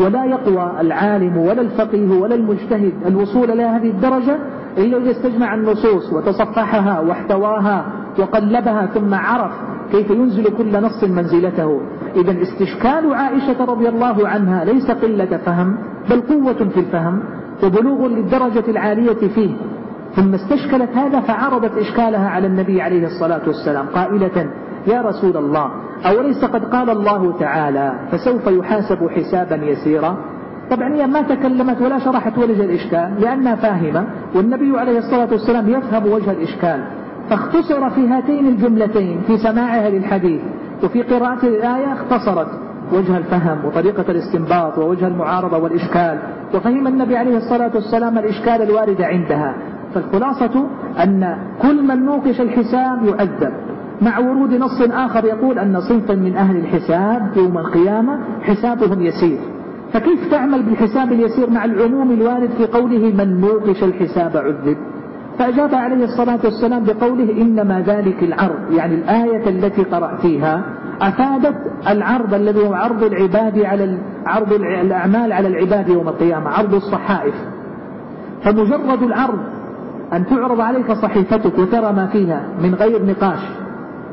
[0.00, 4.38] ولا يقوى العالم ولا الفقيه ولا المجتهد الوصول إلى هذه الدرجة
[4.78, 7.84] إذا استجمع النصوص وتصفحها واحتواها
[8.18, 9.52] وقلبها ثم عرف
[9.92, 11.80] كيف ينزل كل نص منزلته.
[12.16, 15.78] إذا استشكال عائشة رضي الله عنها ليس قلة فهم
[16.10, 17.22] بل قوة في الفهم
[17.64, 19.50] وبلوغ للدرجة العالية فيه.
[20.16, 24.50] ثم استشكلت هذا فعرضت إشكالها على النبي عليه الصلاة والسلام قائلة
[24.86, 25.70] يا رسول الله
[26.06, 30.31] أوليس قد قال الله تعالى فسوف يحاسب حسابا يسيرا؟
[30.72, 34.04] طبعا هي ما تكلمت ولا شرحت وجه الإشكال لأنها فاهمة
[34.34, 36.84] والنبي عليه الصلاة والسلام يفهم وجه الإشكال.
[37.30, 40.40] فاختصر في هاتين الجملتين في سماعها للحديث
[40.84, 42.48] وفي قراءة الآية اختصرت
[42.92, 46.18] وجه الفهم وطريقة الاستنباط ووجه المعارضة والإشكال.
[46.54, 49.54] وفهم النبي عليه الصلاة والسلام الإشكال الوارد عندها.
[49.94, 50.66] فالخلاصة
[51.02, 53.52] أن كل من نوقش الحساب يعذب
[54.02, 59.38] مع ورود نص آخر يقول أن صنفا من أهل الحساب يوم القيامة حسابهم يسير.
[59.92, 64.76] فكيف تعمل بالحساب اليسير مع العموم الوارد في قوله من نوقش الحساب عذب
[65.38, 70.62] فأجاب عليه الصلاة والسلام بقوله إنما ذلك العرض يعني الآية التي قرأتيها
[71.00, 71.56] أفادت
[71.88, 77.34] العرض الذي هو عرض العباد على عرض الأعمال على العباد يوم القيامة عرض الصحائف.
[78.44, 79.38] فمجرد العرض
[80.12, 83.40] أن تعرض عليك صحيفتك وترى ما فيها من غير نقاش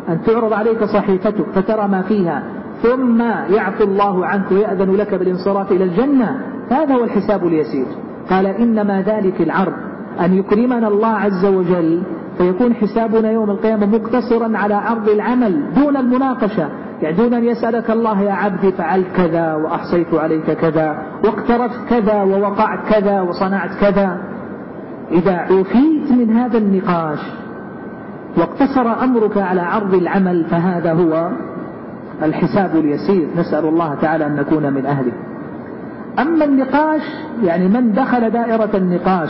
[0.10, 2.44] أن تعرض عليك صحيفتك فترى ما فيها
[2.84, 3.22] ثم
[3.56, 6.42] يعفو الله عنك ويأذن لك بالانصراف إلى الجنة.
[6.72, 7.86] هذا هو الحساب اليسير.
[8.30, 9.74] قال إنما ذلك العرض.
[10.20, 12.04] أن يكرمنا الله عز وجل.
[12.38, 16.70] فيكون حسابنا يوم القيامة مقتصرا على عرض العمل دون المناقشة.
[17.02, 22.80] يعني دون أن يسألك الله يا عبدي فعلت كذا وأحصيت عليك كذا واقترفت كذا ووقعت
[22.94, 24.18] كذا وصنعت كذا.
[25.12, 27.20] إذا عفيت من هذا النقاش
[28.38, 31.32] واقتصر أمرك على عرض العمل فهذا هو
[32.24, 35.12] الحساب اليسير نسأل الله تعالى أن نكون من أهله.
[36.20, 37.02] أما النقاش
[37.44, 39.30] يعني من دخل دائرة النقاش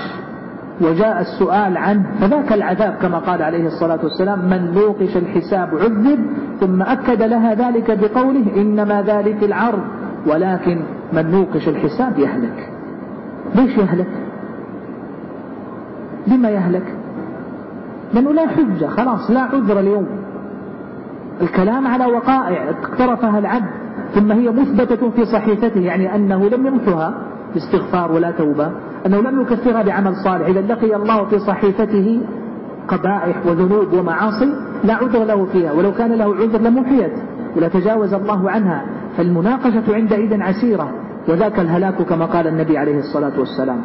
[0.82, 6.19] وجاء السؤال عنه فذاك العذاب كما قال عليه الصلاة والسلام من نوقش الحساب عذب
[6.60, 9.84] ثم أكد لها ذلك بقوله إنما ذلك العرض
[10.28, 10.82] ولكن
[11.13, 12.69] من نوقش الحساب يهلك.
[13.56, 14.10] ليش يهلك؟
[16.28, 16.95] لما يهلك؟
[18.13, 20.08] لأنه لا حجة خلاص لا عذر اليوم.
[21.41, 23.69] الكلام على وقائع اقترفها العبد
[24.13, 27.13] ثم هي مثبتة في صحيفته يعني أنه لم يمحها
[27.54, 28.71] باستغفار ولا توبة
[29.06, 32.21] أنه لم يكفرها بعمل صالح إذا لقي الله في صحيفته
[32.88, 37.13] قبائح وذنوب ومعاصي لا عذر له فيها ولو كان له عذر لمحيت
[37.56, 38.86] ولا تجاوز الله عنها
[39.17, 40.91] فالمناقشة عندئذ عسيرة
[41.30, 43.82] وذاك الهلاك كما قال النبي عليه الصلاة والسلام.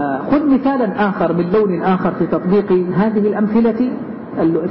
[0.00, 3.90] آه، خذ مثالا آخر من لون آخر في تطبيق هذه الأمثلة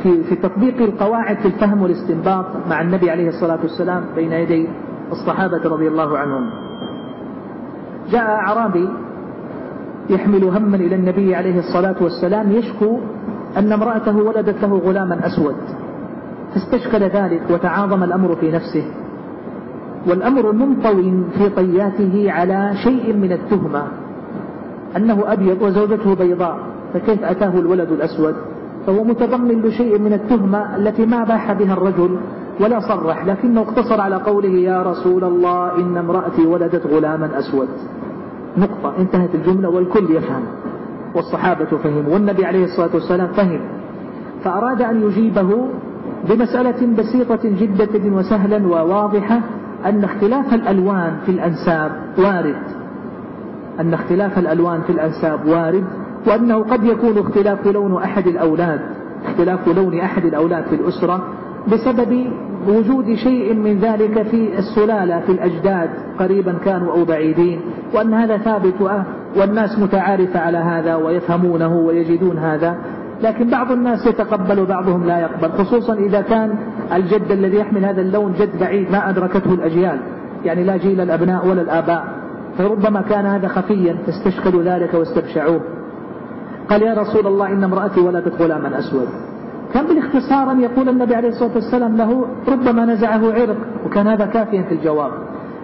[0.04, 4.67] في في تطبيق القواعد في الفهم والاستنباط مع النبي عليه الصلاة والسلام بين يدي
[5.12, 6.49] الصحابة رضي الله عنهم.
[8.12, 8.89] جاء أعرابي
[10.10, 12.99] يحمل هما إلى النبي عليه الصلاة والسلام يشكو
[13.58, 15.56] أن امرأته ولدت له غلاما أسود.
[16.54, 18.86] فاستشكل ذلك وتعاظم الأمر في نفسه.
[20.08, 23.88] والأمر منطوي في طياته على شيء من التهمة
[24.97, 26.60] أنه أبيض وزوجته بيضاء
[26.93, 28.36] فكيف أتاه الولد الأسود؟
[28.88, 32.17] فهو متضمن لشيء من التهمة التي ما باح بها الرجل
[32.60, 37.67] ولا صرح لكنه اقتصر على قوله يا رسول الله إن امرأتي ولدت غلاما أسود.
[38.58, 40.43] نقطة انتهت الجملة والكل يفهم.
[41.15, 43.60] والصحابة فهموا والنبي عليه الصلاة والسلام فهم.
[44.43, 45.67] فأراد أن يجيبه
[46.30, 49.41] بمسألة بسيطة جدا وسهلا وواضحة
[49.86, 52.62] أن اختلاف الألوان في الأنساب وارد.
[53.80, 55.86] أن اختلاف الألوان في الأنساب وارد.
[56.27, 58.79] وأنه قد يكون اختلاف لون أحد الأولاد
[59.25, 61.23] اختلاف لون أحد الأولاد في الأسرة
[61.67, 62.31] بسبب
[62.67, 67.61] وجود شيء من ذلك في السلالة في الأجداد قريبا كانوا أو بعيدين
[67.93, 68.73] وأن هذا ثابت
[69.38, 72.77] والناس متعارفة على هذا ويفهمونه ويجدون هذا.
[73.23, 76.55] لكن بعض الناس يتقبل وبعضهم لا يقبل خصوصا إذا كان
[76.93, 79.99] الجد الذي يحمل هذا اللون جد بعيد ما أدركته الأجيال
[80.45, 82.05] يعني لا جيل الأبناء ولا الآباء.
[82.57, 85.61] فربما كان هذا خفيا فاستشكلوا ذلك واستبشعوه.
[86.69, 89.08] قال يا رسول الله إن امرأتي ولدت غلاما أسود.
[89.73, 94.62] كان بالاختصار أن يقول النبي عليه الصلاة والسلام له ربما نزعه عرق وكان هذا كافيا
[94.62, 95.12] في الجواب.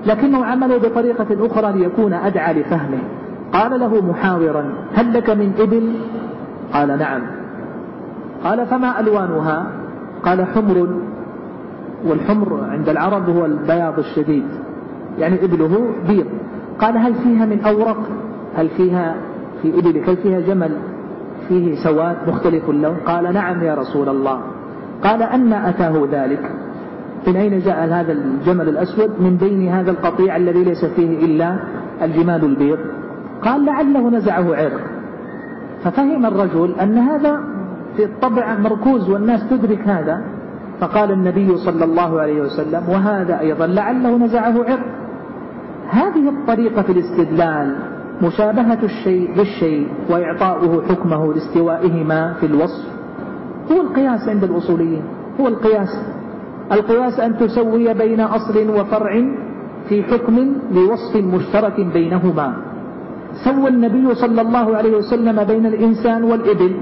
[0.05, 2.99] لكنه عمله بطريقة أخرى ليكون أدعى لفهمه.
[3.53, 5.93] قال له محاورا هل لك من إبل؟
[6.73, 7.21] قال نعم.
[8.43, 9.67] قال فما ألوانها؟
[10.23, 10.87] قال حمر
[12.05, 14.45] والحمر عند العرب هو البياض الشديد.
[15.19, 16.27] يعني إبله بيض.
[16.79, 18.09] قال هل فيها من أورق؟
[18.55, 19.15] هل فيها
[19.61, 20.71] في إبلك؟ هل فيها جمل؟
[21.51, 24.41] فيه سواد مختلف اللون قال نعم يا رسول الله.
[25.03, 26.51] قال أن أتاه ذلك.
[27.27, 31.59] من أين جاء هذا الجمل الأسود؟ من بين هذا القطيع الذي ليس فيه إلا
[32.01, 32.79] الجمال البيض.
[33.41, 34.81] قال لعله نزعه عرق.
[35.83, 37.39] ففهم الرجل أن هذا
[37.97, 40.21] في الطبع مركوز والناس تدرك هذا.
[40.79, 44.85] فقال النبي صلى الله عليه وسلم وهذا أيضا لعله نزعه عرق.
[45.89, 47.75] هذه الطريقة في الاستدلال
[48.21, 52.85] مشابهة الشيء بالشيء وإعطاؤه حكمه لاستوائهما في الوصف
[53.71, 55.03] هو القياس عند الأصوليين
[55.39, 56.01] هو القياس.
[56.71, 59.23] القياس أن تسوي بين أصل وفرع
[59.89, 62.53] في حكم لوصف مشترك بينهما.
[63.43, 66.75] سوى النبي صلى الله عليه وسلم بين الإنسان والإبل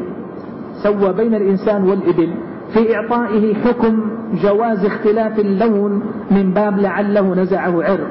[0.83, 2.33] سوى بين الإنسان والإبل
[2.73, 3.99] في إعطائه حكم
[4.43, 8.07] جواز اختلاف اللون من باب لعله نزعه عرق.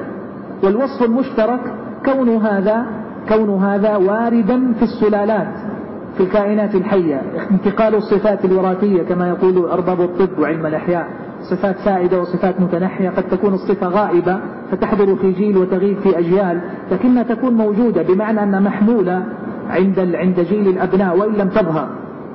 [0.62, 1.60] والوصف المشترك
[2.04, 2.86] كون هذا
[3.28, 5.54] كون هذا واردا في السلالات
[6.16, 7.22] في الكائنات الحية.
[7.50, 11.06] انتقال الصفات الوراثية كما يقول أرباب الطب وعلم الأحياء.
[11.50, 13.08] صفات سائدة وصفات متنحية.
[13.08, 16.60] قد تكون الصفة غائبة فتحضر في جيل وتغيب في أجيال
[16.92, 19.24] لكنها تكون موجودة بمعنى أنها محمولة
[19.70, 21.88] عند عند جيل الأبناء وإن لم تظهر.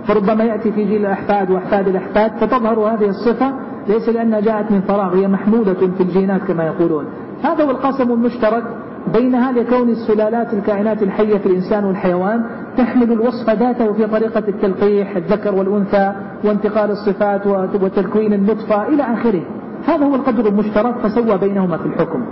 [0.08, 3.54] فربما يأتي في جيل الأحفاد وأحفاد الأحفاد فتظهر هذه الصفة
[3.88, 7.06] ليس لأنها جاءت من فراغ هي محمولة في الجينات كما يقولون.
[7.44, 8.64] هذا هو القسم المشترك
[9.13, 12.46] بينها لكون السلالات الكائنات الحية في الإنسان والحيوان
[12.78, 16.13] تحمل الوصف ذاته في طريقة التلقيح الذكر والأنثى
[16.44, 17.48] وانتقال الصفات
[17.82, 19.42] وتكوين النطفة إلى آخره.
[19.88, 22.26] هذا هو القدر المشترك فسوى بينهما في الحكم.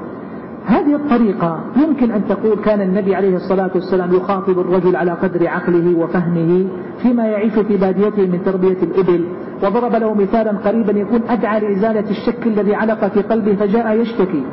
[0.65, 5.97] هذه الطريقة يمكن أن تقول كان النبي عليه الصلاة والسلام يخاطب الرجل على قدر عقله
[5.97, 6.67] وفهمه
[7.01, 9.25] فيما يعيش في باديته من تربية الإبل.
[9.63, 14.43] وضرب له مثالا قريبا يكون أدعى لإزالة الشك الذي علق في قلبه فجاء يشتكي.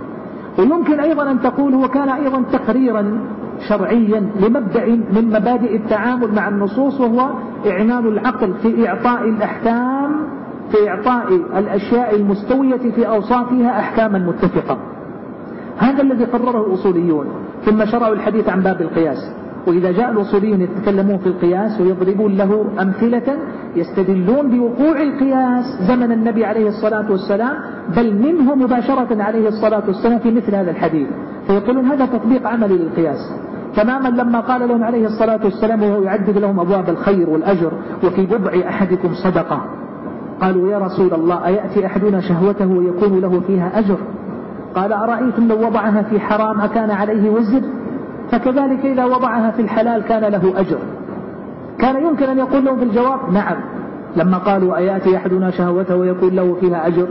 [0.58, 3.20] ويمكن أيضا أن تقول هو كان أيضا تقريرا
[3.68, 7.30] شرعيا لمبدأ من مبادئ التعامل مع النصوص وهو
[7.66, 10.16] إعمال العقل في إعطاء الأحكام
[10.72, 14.78] في إعطاء الأشياء المستوية في أوصافها أحكاما متفقة.
[15.78, 17.26] هذا الذي قرره الأصوليون
[17.64, 19.32] ثم شرعوا الحديث عن باب القياس.
[19.68, 23.38] وإذا جاء الأصوليون يتكلمون في القياس ويضربون له أمثلة
[23.76, 27.56] يستدلون بوقوع القياس زمن النبي عليه الصلاة والسلام
[27.96, 31.08] بل منه مباشرة عليه الصلاة والسلام في مثل هذا الحديث.
[31.46, 33.32] فيقولون هذا تطبيق عملي للقياس.
[33.76, 37.72] تماما لما قال لهم عليه الصلاة والسلام وهو يعدد لهم أبواب الخير والأجر
[38.04, 39.64] وفي بضع أحدكم صدقة.
[40.40, 43.96] قالوا يا رسول الله أيأتي أحدنا شهوته ويكون له فيها أجر؟
[44.74, 47.62] قال أرأيتم لو وضعها في حرام أكان عليه وزر؟
[48.30, 50.78] فكذلك إذا وضعها في الحلال كان له أجر.
[51.78, 53.56] كان يمكن أن يقول لهم في الجواب نعم.
[54.16, 57.08] لما قالوا أيأتي أحدنا شهوته ويكون له فيها أجر؟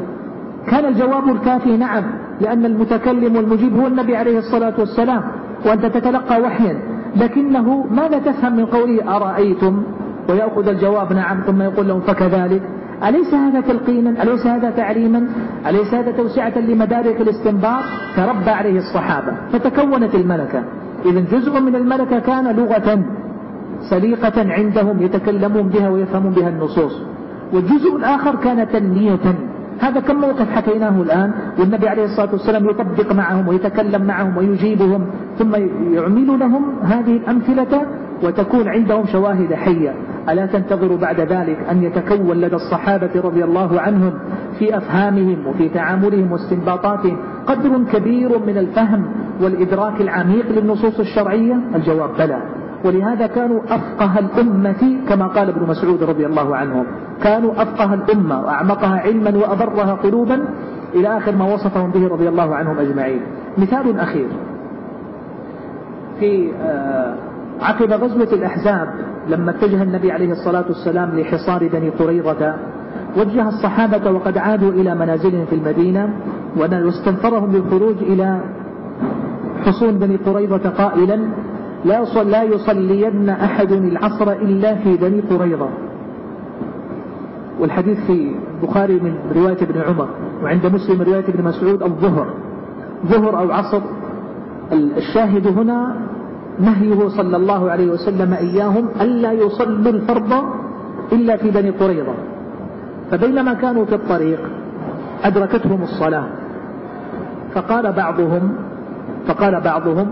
[0.68, 2.04] كان الجواب الكافي نعم
[2.42, 5.24] لأن المتكلم والمجيب هو النبي عليه الصلاة والسلام
[5.66, 6.80] وأنت تتلقى وحيا.
[7.16, 9.84] لكنه ماذا تفهم من قوله أرأيتم؟
[10.30, 12.62] ويأخذ الجواب نعم ثم يقول لهم فكذلك.
[13.04, 15.28] أليس هذا تلقينا؟ أليس هذا تعليما؟
[15.68, 17.84] أليس هذا توسعة لمدارك الاستنباط؟
[18.16, 20.64] تربى عليه الصحابة فتكونت الملكة.
[21.06, 23.00] إذا جزء من الملكة كان لغة
[23.90, 27.02] سليقة عندهم يتكلمون بها ويفهمون بها النصوص.
[27.54, 29.36] والجزء الآخر كان تنمية.
[29.80, 35.06] هذا كم موقف حكيناه الآن؟ والنبي عليه الصلاة والسلام يطبق معهم ويتكلم معهم ويجيبهم
[35.40, 35.56] ثم
[35.94, 37.86] يعمل لهم هذه الأمثلة
[38.24, 39.94] وتكون عندهم شواهد حية.
[40.30, 44.14] ألا تنتظر بعد ذلك أن يتكون لدى الصحابة رضي الله عنهم
[44.60, 49.06] في أفهامهم وفي تعاملهم واستنباطاتهم قدر كبير من الفهم
[49.42, 52.42] والإدراك العميق للنصوص الشرعية؟ الجواب بلى.
[52.86, 56.86] ولهذا كانوا أفقه الأمة كما قال ابن مسعود رضي الله عنه.
[57.24, 60.46] كانوا أفقه الأمة وأعمقها علما وأبرها قلوبا
[60.96, 63.22] إلى آخر ما وصفهم به رضي الله عنهم أجمعين.
[63.58, 64.28] مثال أخير.
[66.20, 67.16] في آه،
[67.62, 68.94] عقب غزوة الأحزاب
[69.30, 72.56] لما اتجه النبي عليه الصلاة والسلام لحصار بني قريظة
[73.18, 76.10] وجه الصحابة وقد عادوا إلى منازلهم في المدينة
[76.58, 78.42] واستنفرهم بالخروج إلى
[79.66, 81.20] حصون بني قريظة قائلا
[81.86, 85.70] لا لا يصلين أحد العصر إلا في بني قريظة.
[87.60, 88.32] والحديث في
[88.62, 90.10] البخاري من رواية ابن عمر
[90.44, 92.28] وعند مسلم رواية ابن مسعود الظهر.
[93.06, 93.82] ظهر أو عصر
[94.74, 95.96] الشاهد هنا
[96.60, 100.34] نهيه صلى الله عليه وسلم إياهم ألا يصلوا الفرض
[101.12, 102.14] إلا في بني قريظة.
[103.12, 104.40] فبينما كانوا في الطريق
[105.24, 106.28] أدركتهم الصلاة.
[107.54, 108.56] فقال بعضهم
[109.28, 110.08] فقال بعضهم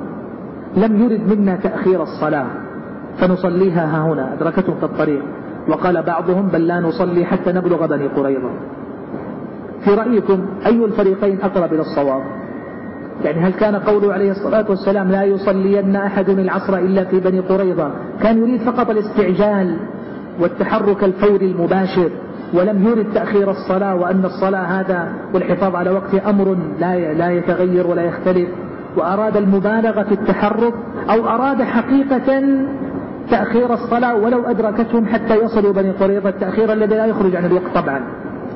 [0.77, 2.47] لم يرد منا تأخير الصلاة
[3.17, 5.21] فنصليها ها هنا أدركتهم في الطريق.
[5.69, 8.49] وقال بعضهم بل لا نصلي حتى نبلغ بني قريظة.
[9.83, 12.21] في رأيكم أي الفريقين أقرب إلى الصواب؟
[13.23, 17.91] يعني هل كان قوله عليه الصلاة والسلام لا يصلين أحد العصر إلا في بني قريظة؟
[18.21, 19.77] كان يريد فقط الاستعجال
[20.39, 22.09] والتحرك الفوري المباشر
[22.53, 28.01] ولم يرد تأخير الصلاة وأن الصلاة هذا والحفاظ على وقت أمر لا لا يتغير ولا
[28.01, 28.49] يختلف.
[28.97, 30.73] وأراد المبالغة في التحرك
[31.09, 32.43] أو أراد حقيقة
[33.29, 38.01] تأخير الصلاة ولو أدركتهم حتى يصلوا بني قريظة التأخير الذي لا يخرج عن الوقت طبعا.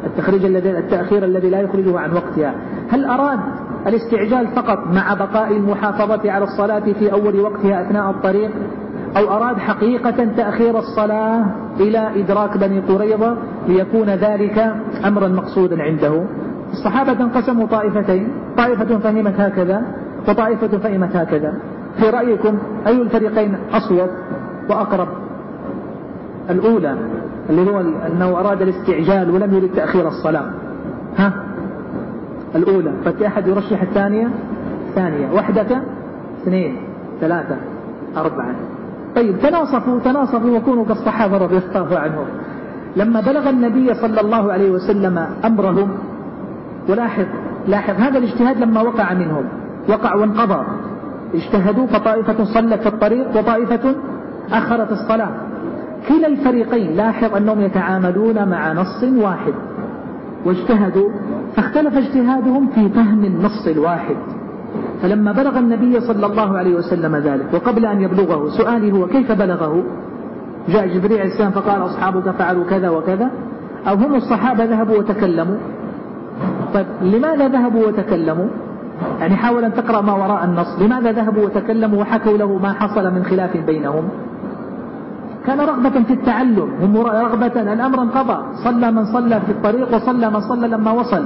[0.05, 2.53] التخريج الذي التأخير الذي لا يخرجه عن وقتها.
[2.89, 3.39] هل أراد
[3.87, 8.51] الاستعجال فقط مع بقاء المحافظة على الصلاة في أول وقتها أثناء الطريق
[9.17, 11.45] أو أراد حقيقة تأخير الصلاة
[11.79, 14.73] إلى إدراك بني قريظة ليكون ذلك
[15.05, 16.23] أمرا مقصودا عنده.
[16.71, 18.27] الصحابة انقسموا طائفتين
[18.57, 19.81] طائفة فهمت هكذا
[20.27, 21.53] وطائفة فهمت هكذا.
[21.99, 22.57] في رأيكم
[22.87, 24.09] أي الفريقين أصوب
[24.69, 25.07] وأقرب؟
[26.49, 26.95] الأولى
[27.49, 30.45] اللي هو أنه أراد الاستعجال ولم يرد تأخير الصلاة.
[31.17, 31.48] ها؟
[32.55, 34.29] الأولى ففي أحد يرشح الثانية؟
[34.95, 35.31] ثانية.
[35.33, 35.81] وحدة؟
[36.43, 36.77] اثنين.
[37.21, 37.55] ثلاثة.
[38.17, 38.55] أربعة.
[39.15, 42.25] طيب تناصفوا تناصفوا وكونوا كالصحابة رضي الله عنهم.
[42.95, 45.89] لما بلغ النبي صلى الله عليه وسلم أمرهم
[46.89, 47.25] ولاحظ
[47.67, 49.43] لاحظ هذا الاجتهاد لما وقع منهم.
[49.89, 50.65] وقع وانقضى.
[51.33, 53.95] اجتهدوا فطائفة صلت في الطريق وطائفة
[54.51, 55.29] أخرت الصلاة.
[56.09, 59.53] كلا الفريقين لاحظ أنهم يتعاملون مع نص واحد.
[60.45, 61.09] واجتهدوا
[61.55, 64.15] فاختلف اجتهادهم في فهم النص الواحد.
[65.01, 69.83] فلما بلغ النبي صلى الله عليه وسلم ذلك وقبل أن يبلغه سؤالي هو كيف بلغه؟
[70.69, 73.29] جاء جبريل عليه السلام فقال أصحابك فعلوا كذا وكذا.
[73.87, 75.57] أو هم الصحابة ذهبوا وتكلموا؟
[76.73, 78.47] طيب لماذا ذهبوا وتكلموا؟
[79.19, 80.79] يعني حاول أن تقرأ ما وراء النص.
[80.81, 84.09] لماذا ذهبوا وتكلموا وحكوا له ما حصل من خلاف بينهم؟
[85.49, 88.37] كان رغبة في التعلم رغبة الأمر انقضى.
[88.63, 91.25] صلى من صلى في الطريق وصلى من صلى لما وصل.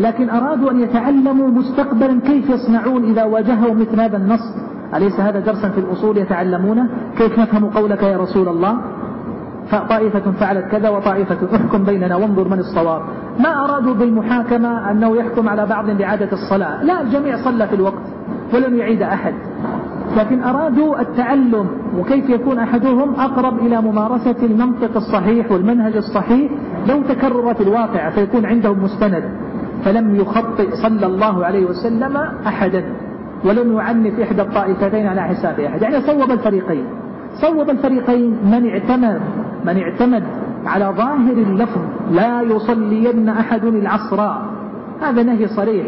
[0.00, 4.54] لكن أرادوا أن يتعلموا مستقبلا كيف يصنعون إذا واجهوا مثل هذا النص.
[4.94, 6.88] أليس هذا درسا في الأصول يتعلمونه
[7.18, 8.78] كيف نفهم قولك يا رسول الله؟
[9.70, 13.02] فطائفة فعلت كذا وطائفة احكم بيننا وانظر من الصواب.
[13.40, 16.84] ما أرادوا بالمحاكمة أنه يحكم على بعض بعادة الصلاة.
[16.84, 18.02] لا الجميع صلى في الوقت
[18.54, 19.34] ولم يعيد أحد.
[20.18, 21.66] لكن أرادوا التعلم
[21.98, 26.52] وكيف يكون أحدهم أقرب إلى ممارسة المنطق الصحيح والمنهج الصحيح
[26.88, 29.24] لو تكررت الواقع فيكون عندهم مستند.
[29.84, 32.16] فلم يخطئ صلى الله عليه وسلم
[32.46, 32.84] أحدا
[33.44, 35.82] ولم يعنف إحدى الطائفتين على حساب أحد.
[35.82, 36.84] يعني صوب الفريقين.
[37.40, 39.20] صوب الفريقين من اعتمد
[39.64, 40.24] من اعتمد
[40.66, 44.20] على ظاهر اللفظ لا يصلين أحد العصر.
[45.02, 45.86] هذا نهي صريح.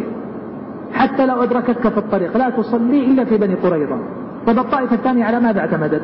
[0.93, 4.20] حتى لو أدركتك في الطريق لا تصلي إلا في بني قريظة.
[4.47, 6.03] طب الطائفة الثانية على ماذا اعتمدت؟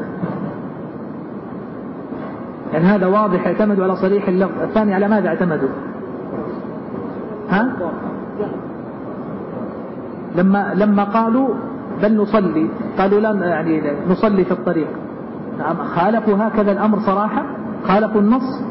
[2.72, 5.68] يعني هذا واضح اعتمدوا على صريح اللفظ الثاني على ماذا اعتمدوا؟
[7.50, 7.72] ها؟
[10.36, 11.48] لما لما قالوا
[12.02, 12.68] بل نصلي
[12.98, 14.88] قالوا لا يعني نصلي في الطريق.
[15.58, 17.42] نعم خالفوا هكذا الأمر صراحة؟
[17.84, 18.62] خالفوا النص؟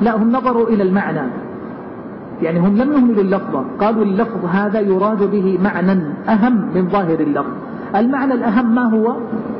[0.00, 1.30] لا هم نظروا إلى المعنى.
[2.42, 7.52] يعني هم لم يهملوا اللفظة قالوا اللفظ هذا يراد به معنى أهم من ظاهر اللفظ.
[7.94, 9.16] المعنى الأهم ما هو؟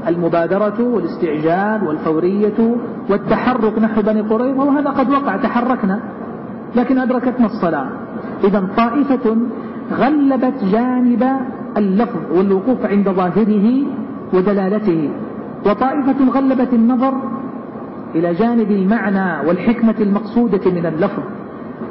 [0.09, 2.77] المبادرة والاستعجال والفورية
[3.11, 6.01] والتحرك نحو بني قريظة وهذا قد وقع تحركنا
[6.77, 7.89] لكن أدركتنا الصلاة.
[8.45, 9.37] إذا طائفة
[9.93, 11.25] غلبت جانب
[11.77, 13.83] اللفظ والوقوف عند ظاهره
[14.35, 15.11] ودلالته
[15.67, 17.15] وطائفة غلبت النظر
[18.15, 21.23] إلى جانب المعنى والحكمة المقصودة من اللفظ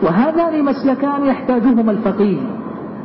[0.03, 2.39] وهذان مسلكان يحتاجهما الفقيه.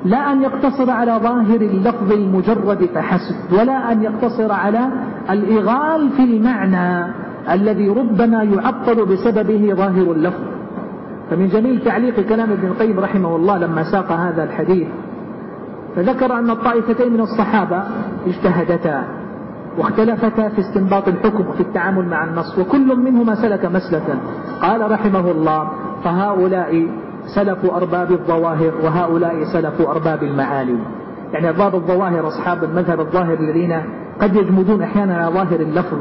[0.04, 4.88] لا أن يقتصر على ظاهر اللفظ المجرد فحسب ولا أن يقتصر على
[5.30, 7.12] الإغال في المعنى
[7.50, 10.42] الذي ربما يعطل بسببه ظاهر اللفظ.
[11.30, 14.88] فمن جميل تعليق كلام ابن القيم رحمه الله لما ساق هذا الحديث.
[15.96, 17.82] فذكر أن الطائفتين من الصحابة
[18.26, 19.04] اجتهدتا
[19.78, 24.18] واختلفتا في استنباط الحكم وفي التعامل مع النص وكل منهما سلك مسلكا.
[24.62, 25.68] قال رحمه الله
[26.04, 26.86] فهؤلاء
[27.34, 30.78] سلف أرباب الظواهر وهؤلاء سلف أرباب المعالي
[31.32, 33.82] يعني أرباب الظواهر أصحاب المذهب الظاهر الذين
[34.20, 35.98] قد يجمدون أحيانا على ظاهر اللفظ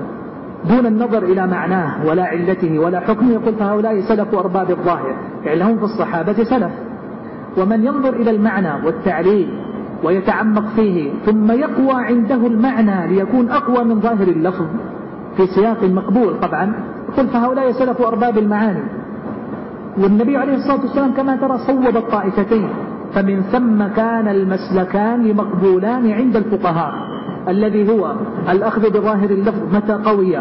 [0.69, 3.31] دون النظر إلى معناه ولا علته ولا حكمه.
[3.31, 6.71] يقول فهؤلاء سلف أرباب الظاهر يعني لهم في الصحابة سلف.
[7.57, 9.49] ومن ينظر إلى المعنى والتعليل
[10.03, 14.65] ويتعمق فيه ثم يقوى عنده المعنى ليكون أقوى من ظاهر اللفظ
[15.37, 16.73] في سياق مقبول طبعا
[17.13, 18.83] يقول فهؤلاء سلف أرباب المعاني.
[19.97, 22.69] والنبي عليه الصلاة والسلام كما ترى صوب الطائفتين.
[23.13, 26.93] فمن ثم كان المسلكان مقبولان عند الفقهاء
[27.47, 28.15] الذي هو
[28.49, 30.37] الأخذ بظاهر اللفظ متى قوي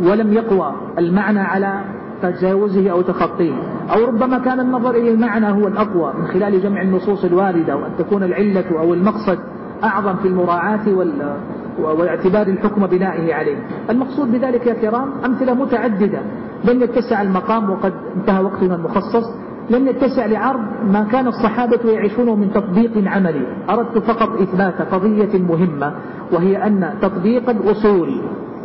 [0.00, 1.80] ولم يقوى المعنى على
[2.22, 3.54] تجاوزه أو تخطيه.
[3.94, 8.22] أو ربما كان النظر إلى المعنى هو الأقوى من خلال جمع النصوص الواردة وأن تكون
[8.22, 9.38] العلة أو المقصد
[9.84, 11.36] أعظم في المراعاة وال...
[11.78, 13.56] واعتبار الحكم بنائه عليه.
[13.90, 16.18] المقصود بذلك يا كرام أمثلة متعددة.
[16.64, 19.24] لن يتسع المقام وقد انتهى وقتنا المخصص
[19.70, 20.60] لن يتسع لعرض
[20.92, 23.46] ما كان الصحابة يعيشونه من تطبيق عملي.
[23.70, 25.94] أردت فقط إثبات قضية مهمة
[26.32, 28.20] وهي أن تطبيق الأصول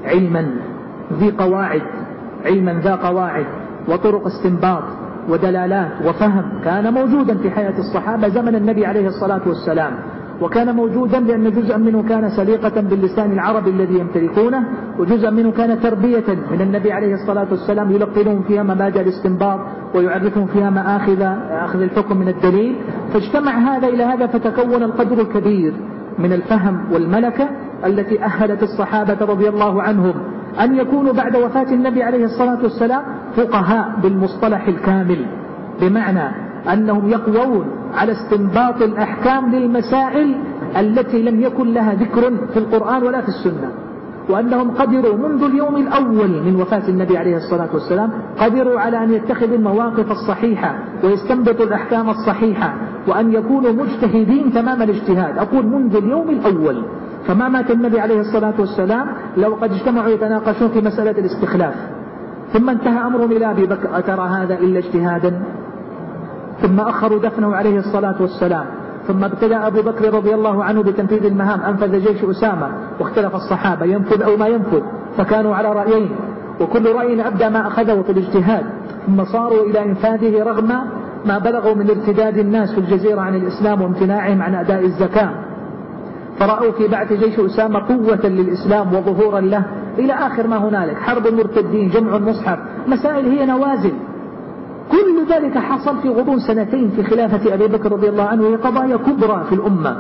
[0.06, 0.48] علما
[1.14, 1.82] ذي قواعد
[2.46, 3.46] علما ذا قواعد
[3.88, 4.84] وطرق استنباط
[5.30, 9.94] ودلالات وفهم كان موجودا في حياة الصحابة زمن النبي عليه الصلاة والسلام.
[10.42, 14.64] وكان موجودا لأن جزءا منه كان سليقة باللسان العربي الذي يمتلكونه
[15.00, 19.60] وجزءا منه كان تربية من النبي عليه الصلاة والسلام يلقنهم فيها مبادئ الاستنباط
[19.96, 21.22] ويعرفهم فيها مآخذ
[21.52, 22.76] أخذ الحكم من الدليل.
[23.14, 25.74] فاجتمع هذا إلى هذا فتكون القدر الكبير
[26.20, 27.50] من الفهم والملكة
[27.86, 30.14] التي أهلت الصحابة رضي الله عنهم
[30.62, 33.02] أن يكونوا بعد وفاة النبي عليه الصلاة والسلام
[33.36, 35.26] فقهاء بالمصطلح الكامل.
[35.82, 40.36] بمعنى أنهم يقوون على استنباط الأحكام للمسائل
[40.80, 43.72] التي لم يكن لها ذكر في القرآن ولا في السنة.
[44.30, 49.56] وأنهم قدروا منذ اليوم الأول من وفاة النبي عليه الصلاة والسلام قدروا على أن يتخذوا
[49.56, 52.74] المواقف الصحيحة ويستنبطوا الأحكام الصحيحة
[53.08, 55.38] وأن يكونوا مجتهدين تمام الاجتهاد.
[55.38, 56.84] أقول منذ اليوم الأول.
[57.28, 59.08] فما مات النبي عليه الصلاة والسلام
[59.38, 61.76] لو قد اجتمعوا يتناقشون في مسألة الاستخلاف.
[62.54, 65.42] ثم انتهى أمرهم إلى أبي بكر أترى هذا إلا اجتهادا؟
[66.62, 68.66] ثم أخروا دفنه عليه الصلاة والسلام.
[69.08, 72.68] ثم ابتدأ أبو بكر رضي الله عنه بتنفيذ المهام أنفذ جيش أسامة
[73.00, 74.82] واختلف الصحابة ينفذ أو ما ينفذ
[75.18, 76.10] فكانوا على رأيين.
[76.62, 78.66] وكل رأي أبدى ما أخذه في الاجتهاد.
[79.08, 80.72] ثم صاروا إلى إنفاذه رغم
[81.26, 85.30] ما بلغوا من ارتداد الناس في الجزيرة عن الإسلام وامتناعهم عن أداء الزكاة.
[86.40, 89.64] فرأوا في بعث جيش أسامة قوة للإسلام وظهورا له
[89.98, 90.98] إلى آخر ما هنالك.
[90.98, 93.94] حرب المرتدين جمع المصحف مسائل هي نوازل.
[94.92, 98.98] كل ذلك حصل في غضون سنتين في خلافة أبي بكر رضي الله عنه وهي قضايا
[98.98, 99.98] كبرى في الأمة.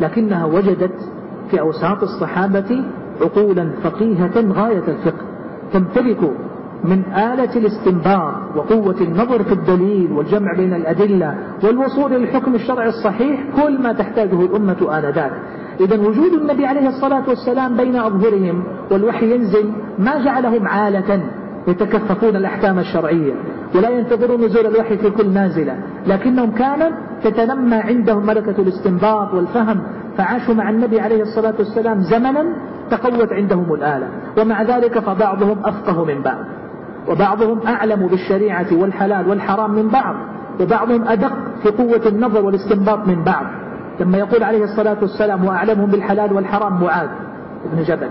[0.00, 1.10] لكنها وجدت
[1.50, 2.84] في أوساط الصحابة
[3.20, 5.24] عقولا فقيهة غاية الفقه.
[5.72, 6.30] تمتلك
[6.84, 13.82] من آلة الاستنباط وقوة النظر في الدليل والجمع بين الأدلة والوصول للحكم الشرعي الصحيح كل
[13.82, 15.32] ما تحتاجه الأمة آنذاك.
[15.80, 21.22] إذا وجود النبي عليه الصلاة والسلام بين أظهرهم والوحي ينزل ما جعلهم عالة
[21.68, 23.34] يتكففون الأحكام الشرعية.
[23.74, 25.76] ولا ينتظرون نزول الوحي في كل نازلة.
[26.06, 26.92] لكنهم كانت
[27.24, 29.80] تتنمى عندهم ملكة الاستنباط والفهم
[30.16, 32.44] فعاشوا مع النبي عليه الصلاة والسلام زمنا
[32.90, 34.08] تقوت عندهم الآلة.
[34.38, 36.44] ومع ذلك فبعضهم أفقه من بعض.
[37.08, 40.14] وبعضهم أعلم بالشريعة والحلال والحرام من بعض.
[40.60, 43.46] وبعضهم أدق في قوة النظر والاستنباط من بعض.
[44.00, 47.08] لما يقول عليه الصلاة والسلام وأعلمهم بالحلال والحرام معاذ
[47.72, 48.08] بن جبل.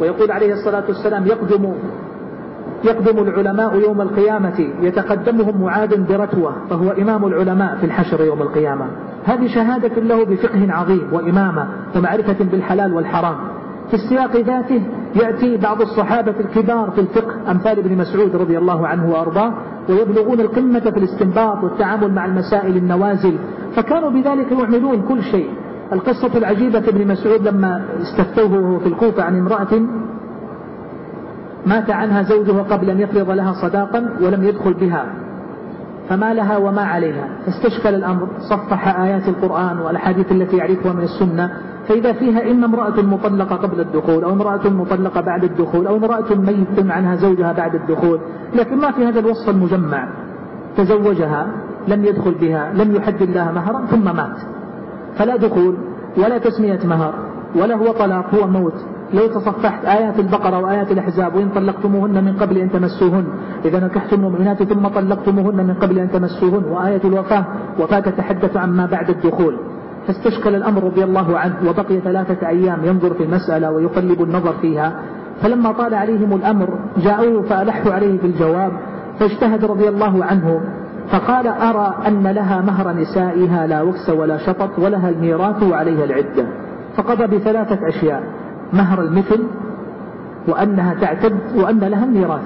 [0.00, 1.72] ويقول عليه الصلاة والسلام يقدم
[2.84, 8.86] يقدم العلماء يوم القيامة يتقدمهم معاذ برتوة فهو إمام العلماء في الحشر يوم القيامة.
[9.24, 13.36] هذه شهادة له بفقه عظيم وإمامة ومعرفة بالحلال والحرام.
[13.88, 14.82] في السياق ذاته
[15.14, 19.52] يأتي بعض الصحابة الكبار في الفقه أمثال ابن مسعود رضي الله عنه وأرضاه
[19.88, 23.38] ويبلغون القمة في الاستنباط والتعامل مع المسائل النوازل
[23.76, 25.50] فكانوا بذلك يعملون كل شيء.
[25.92, 29.68] القصة العجيبة ابن مسعود لما استفتوه في الكوفة عن امرأة
[31.66, 35.06] مات عنها زوجها قبل أن يفرض لها صداقا ولم يدخل بها
[36.08, 37.28] فما لها وما عليها.
[37.46, 41.50] فاستشكل الأمر صفح آيات القرآن والأحاديث التي يعرفها من السنة
[41.88, 46.90] فإذا فيها إما امرأة مطلقة قبل الدخول أو امرأة مطلقة بعد الدخول أو امرأة ميت
[46.90, 48.20] عنها زوجها بعد الدخول
[48.54, 50.08] لكن ما في هذا الوصف المجمع.
[50.76, 51.46] تزوجها
[51.88, 54.36] لم يدخل بها لم يحدد لها مهرا ثم مات.
[55.18, 55.76] فلا دخول
[56.16, 57.14] ولا تسمية مهر
[57.56, 58.84] ولا هو طلاق هو موت.
[59.14, 63.26] لو تصفحت آيات البقرة وآيات الأحزاب وإن طلقتموهن من قبل أن تمسوهن
[63.64, 67.44] إذا نكحتم المؤمنات ثم طلقتموهن من قبل أن تمسوهن وآية الوفاة
[67.80, 69.56] وفاة تتحدث عما بعد الدخول.
[70.06, 74.92] فاستشكل الأمر رضي الله عنه وبقي ثلاثة أيام ينظر في المسألة ويقلب النظر فيها.
[75.42, 78.72] فلما طال عليهم الأمر جاءوه فألحوا عليه في الجواب
[79.18, 80.60] فاجتهد رضي الله عنه
[81.08, 86.46] فقال أرى أن لها مهر نسائها لا وكس ولا شطط ولها الميراث وعليها العدة.
[86.96, 88.22] فقضى بثلاثة أشياء.
[88.72, 89.44] مهر المثل
[90.48, 92.42] وأنها تعتد وأن لها الميراث.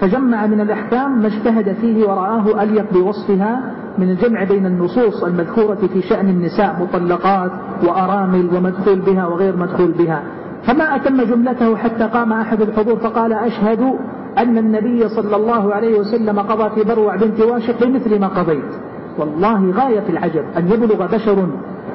[0.00, 3.60] فجمع من الأحكام ما اجتهد فيه ورآه أليق بوصفها
[3.98, 7.50] من الجمع بين النصوص المذكورة في شأن النساء مطلقات
[7.84, 10.22] وأرامل ومدخول بها وغير مدخول بها.
[10.66, 13.94] فما أتم جملته حتى قام أحد الحضور فقال أشهد
[14.38, 18.72] أن النبي صلى الله عليه وسلم قضى في بروع بنت واشق بمثل ما قضيت.
[19.18, 21.46] والله غاية العجب أن يبلغ بشر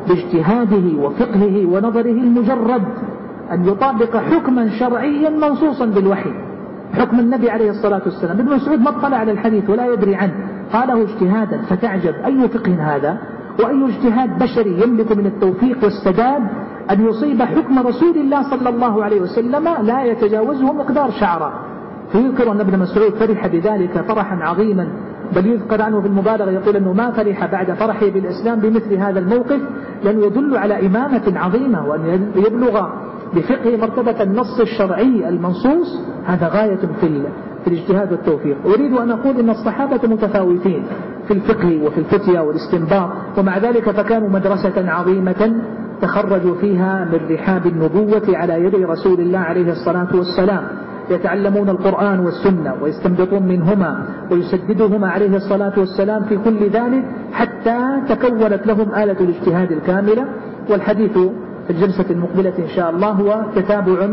[0.08, 2.84] باجتهاده وفقهه ونظره المجرد.
[3.52, 6.34] أن يطابق حكما شرعيا منصوصا بالوحي.
[6.94, 8.40] حكم النبي عليه الصلاة والسلام.
[8.40, 10.34] ابن مسعود ما اطلع على الحديث ولا يدري عنه.
[10.74, 12.16] قاله اجتهادا فتعجب.
[12.26, 13.18] أي فقه هذا؟
[13.64, 16.42] وأي اجتهاد بشري يملك من التوفيق والسداد
[16.92, 21.54] أن يصيب حكم رسول الله صلى الله عليه وسلم لا يتجاوزه مقدار شعرة.
[22.12, 24.88] فيذكر أن ابن مسعود فرح بذلك فرحا عظيما.
[25.36, 29.60] بل يذكر عنه في المبالغة يقول أنه ما فرح بعد فرحه بالإسلام بمثل هذا الموقف
[30.04, 32.88] لأنه يدل على إمامة عظيمة وأن يبلغ
[33.36, 37.24] بفقه مرتبة النص الشرعي المنصوص هذا غاية في
[37.64, 38.58] في الاجتهاد والتوفيق.
[38.66, 40.84] أريد أن أقول أن الصحابة متفاوتين
[41.28, 45.62] في الفقه وفي الفتيا والاستنباط ومع ذلك فكانوا مدرسة عظيمة
[46.02, 50.64] تخرجوا فيها من رحاب النبوة على يد رسول الله عليه الصلاة والسلام.
[51.10, 57.04] يتعلمون القرآن والسنة ويستنبطون منهما ويسددهما عليه الصلاة والسلام في كل ذلك
[57.34, 60.26] حتى تكونت لهم آلة الاجتهاد الكاملة.
[60.70, 61.18] والحديث
[61.68, 64.10] في الجلسة المقبلة إن شاء الله هو تتابع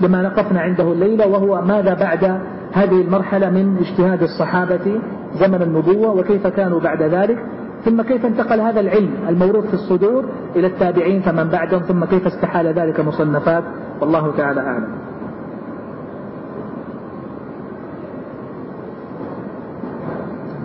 [0.00, 2.24] لما نقفنا عنده الليلة وهو ماذا بعد
[2.72, 5.00] هذه المرحلة من اجتهاد الصحابة
[5.34, 7.38] زمن النبوة وكيف كانوا بعد ذلك.
[7.84, 10.24] ثم كيف انتقل هذا العلم الموروث في الصدور
[10.56, 13.64] إلى التابعين فمن بعدهم ثم كيف استحال ذلك مصنفات؟
[14.00, 14.88] والله تعالى أعلم.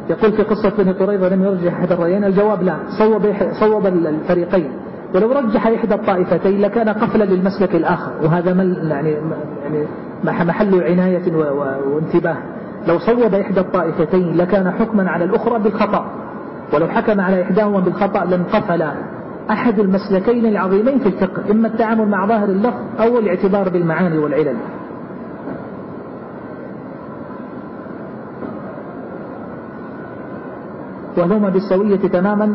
[0.09, 2.23] يقول في قصة بني قريظة لم يرجح أحد الرأيين.
[2.23, 3.21] الجواب لا صوب,
[3.59, 4.71] صوب الفريقين.
[5.15, 8.11] ولو رجح إحدى الطائفتين لكان قفلا للمسلك الآخر.
[8.23, 9.11] وهذا مل يعني
[9.63, 9.87] يعني
[10.23, 11.35] محل عناية
[11.93, 12.37] وانتباه.
[12.87, 16.05] لو صوب إحدى الطائفتين لكان حكما على الأخرى بالخطأ.
[16.73, 18.83] ولو حكم على إحداهما بالخطأ لانقفل
[19.51, 24.57] أحد المسلكين العظيمين في الفقه إما التعامل مع ظاهر اللفظ أو الاعتبار بالمعاني والعلل.
[31.17, 32.53] وهما بالسوية تماما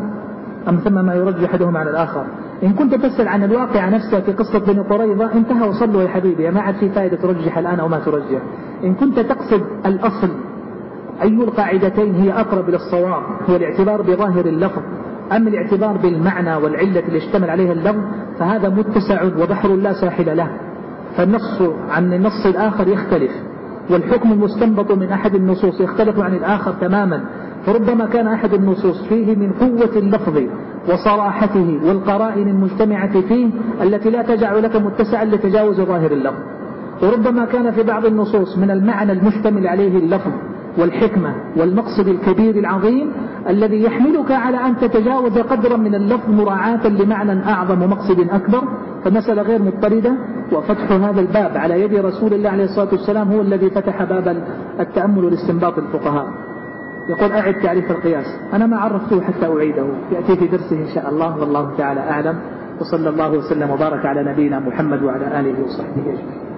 [0.69, 2.25] أم ثم ما يرجح أحدهما على الآخر؟
[2.63, 6.51] إن كنت تسأل عن الواقع نفسه في قصة بني قريظة انتهى وصلوا يا حبيبي.
[6.51, 8.41] ما عاد في فائدة ترجح الآن أو ما ترجح.
[8.83, 10.29] إن كنت تقصد الأصل
[11.21, 14.81] أي القاعدتين هي أقرب إلى الصواب هو الاعتبار بظاهر اللفظ.
[15.31, 17.99] أم الاعتبار بالمعنى والعلة اللي اشتمل عليها اللفظ
[18.39, 20.49] فهذا متسع وبحر لا ساحل له.
[21.17, 23.31] فالنص عن النص الآخر يختلف
[23.89, 27.25] والحكم المستنبط من أحد النصوص يختلف عن الآخر تماما.
[27.65, 30.37] فربما كان أحد النصوص فيه من قوة اللفظ
[30.89, 33.49] وصراحته والقرائن المجتمعة فيه
[33.81, 36.39] التي لا تجعل لك متسعا لتجاوز ظاهر اللفظ.
[37.03, 40.31] وربما كان في بعض النصوص من المعنى المشتمل عليه اللفظ
[40.77, 43.11] والحكمة والمقصد الكبير العظيم
[43.49, 48.63] الذي يحملك على أن تتجاوز قدرا من اللفظ مراعاة لمعنى أعظم ومقصد أكبر.
[49.03, 50.13] فمسألة غير مضطردة.
[50.53, 54.43] وفتح هذا الباب على يد رسول الله عليه الصلاة والسلام هو الذي فتح باب
[54.79, 56.27] التأمل لاستنباط الفقهاء.
[57.09, 58.25] يقول أعد تعريف القياس.
[58.53, 59.87] أنا ما عرفته حتى أعيده.
[60.11, 62.39] يأتي في درسه إن شاء الله والله تعالى أعلم.
[62.79, 66.48] وصلى الله وسلم وبارك على نبينا محمد وعلى آله وصحبه أجمعين.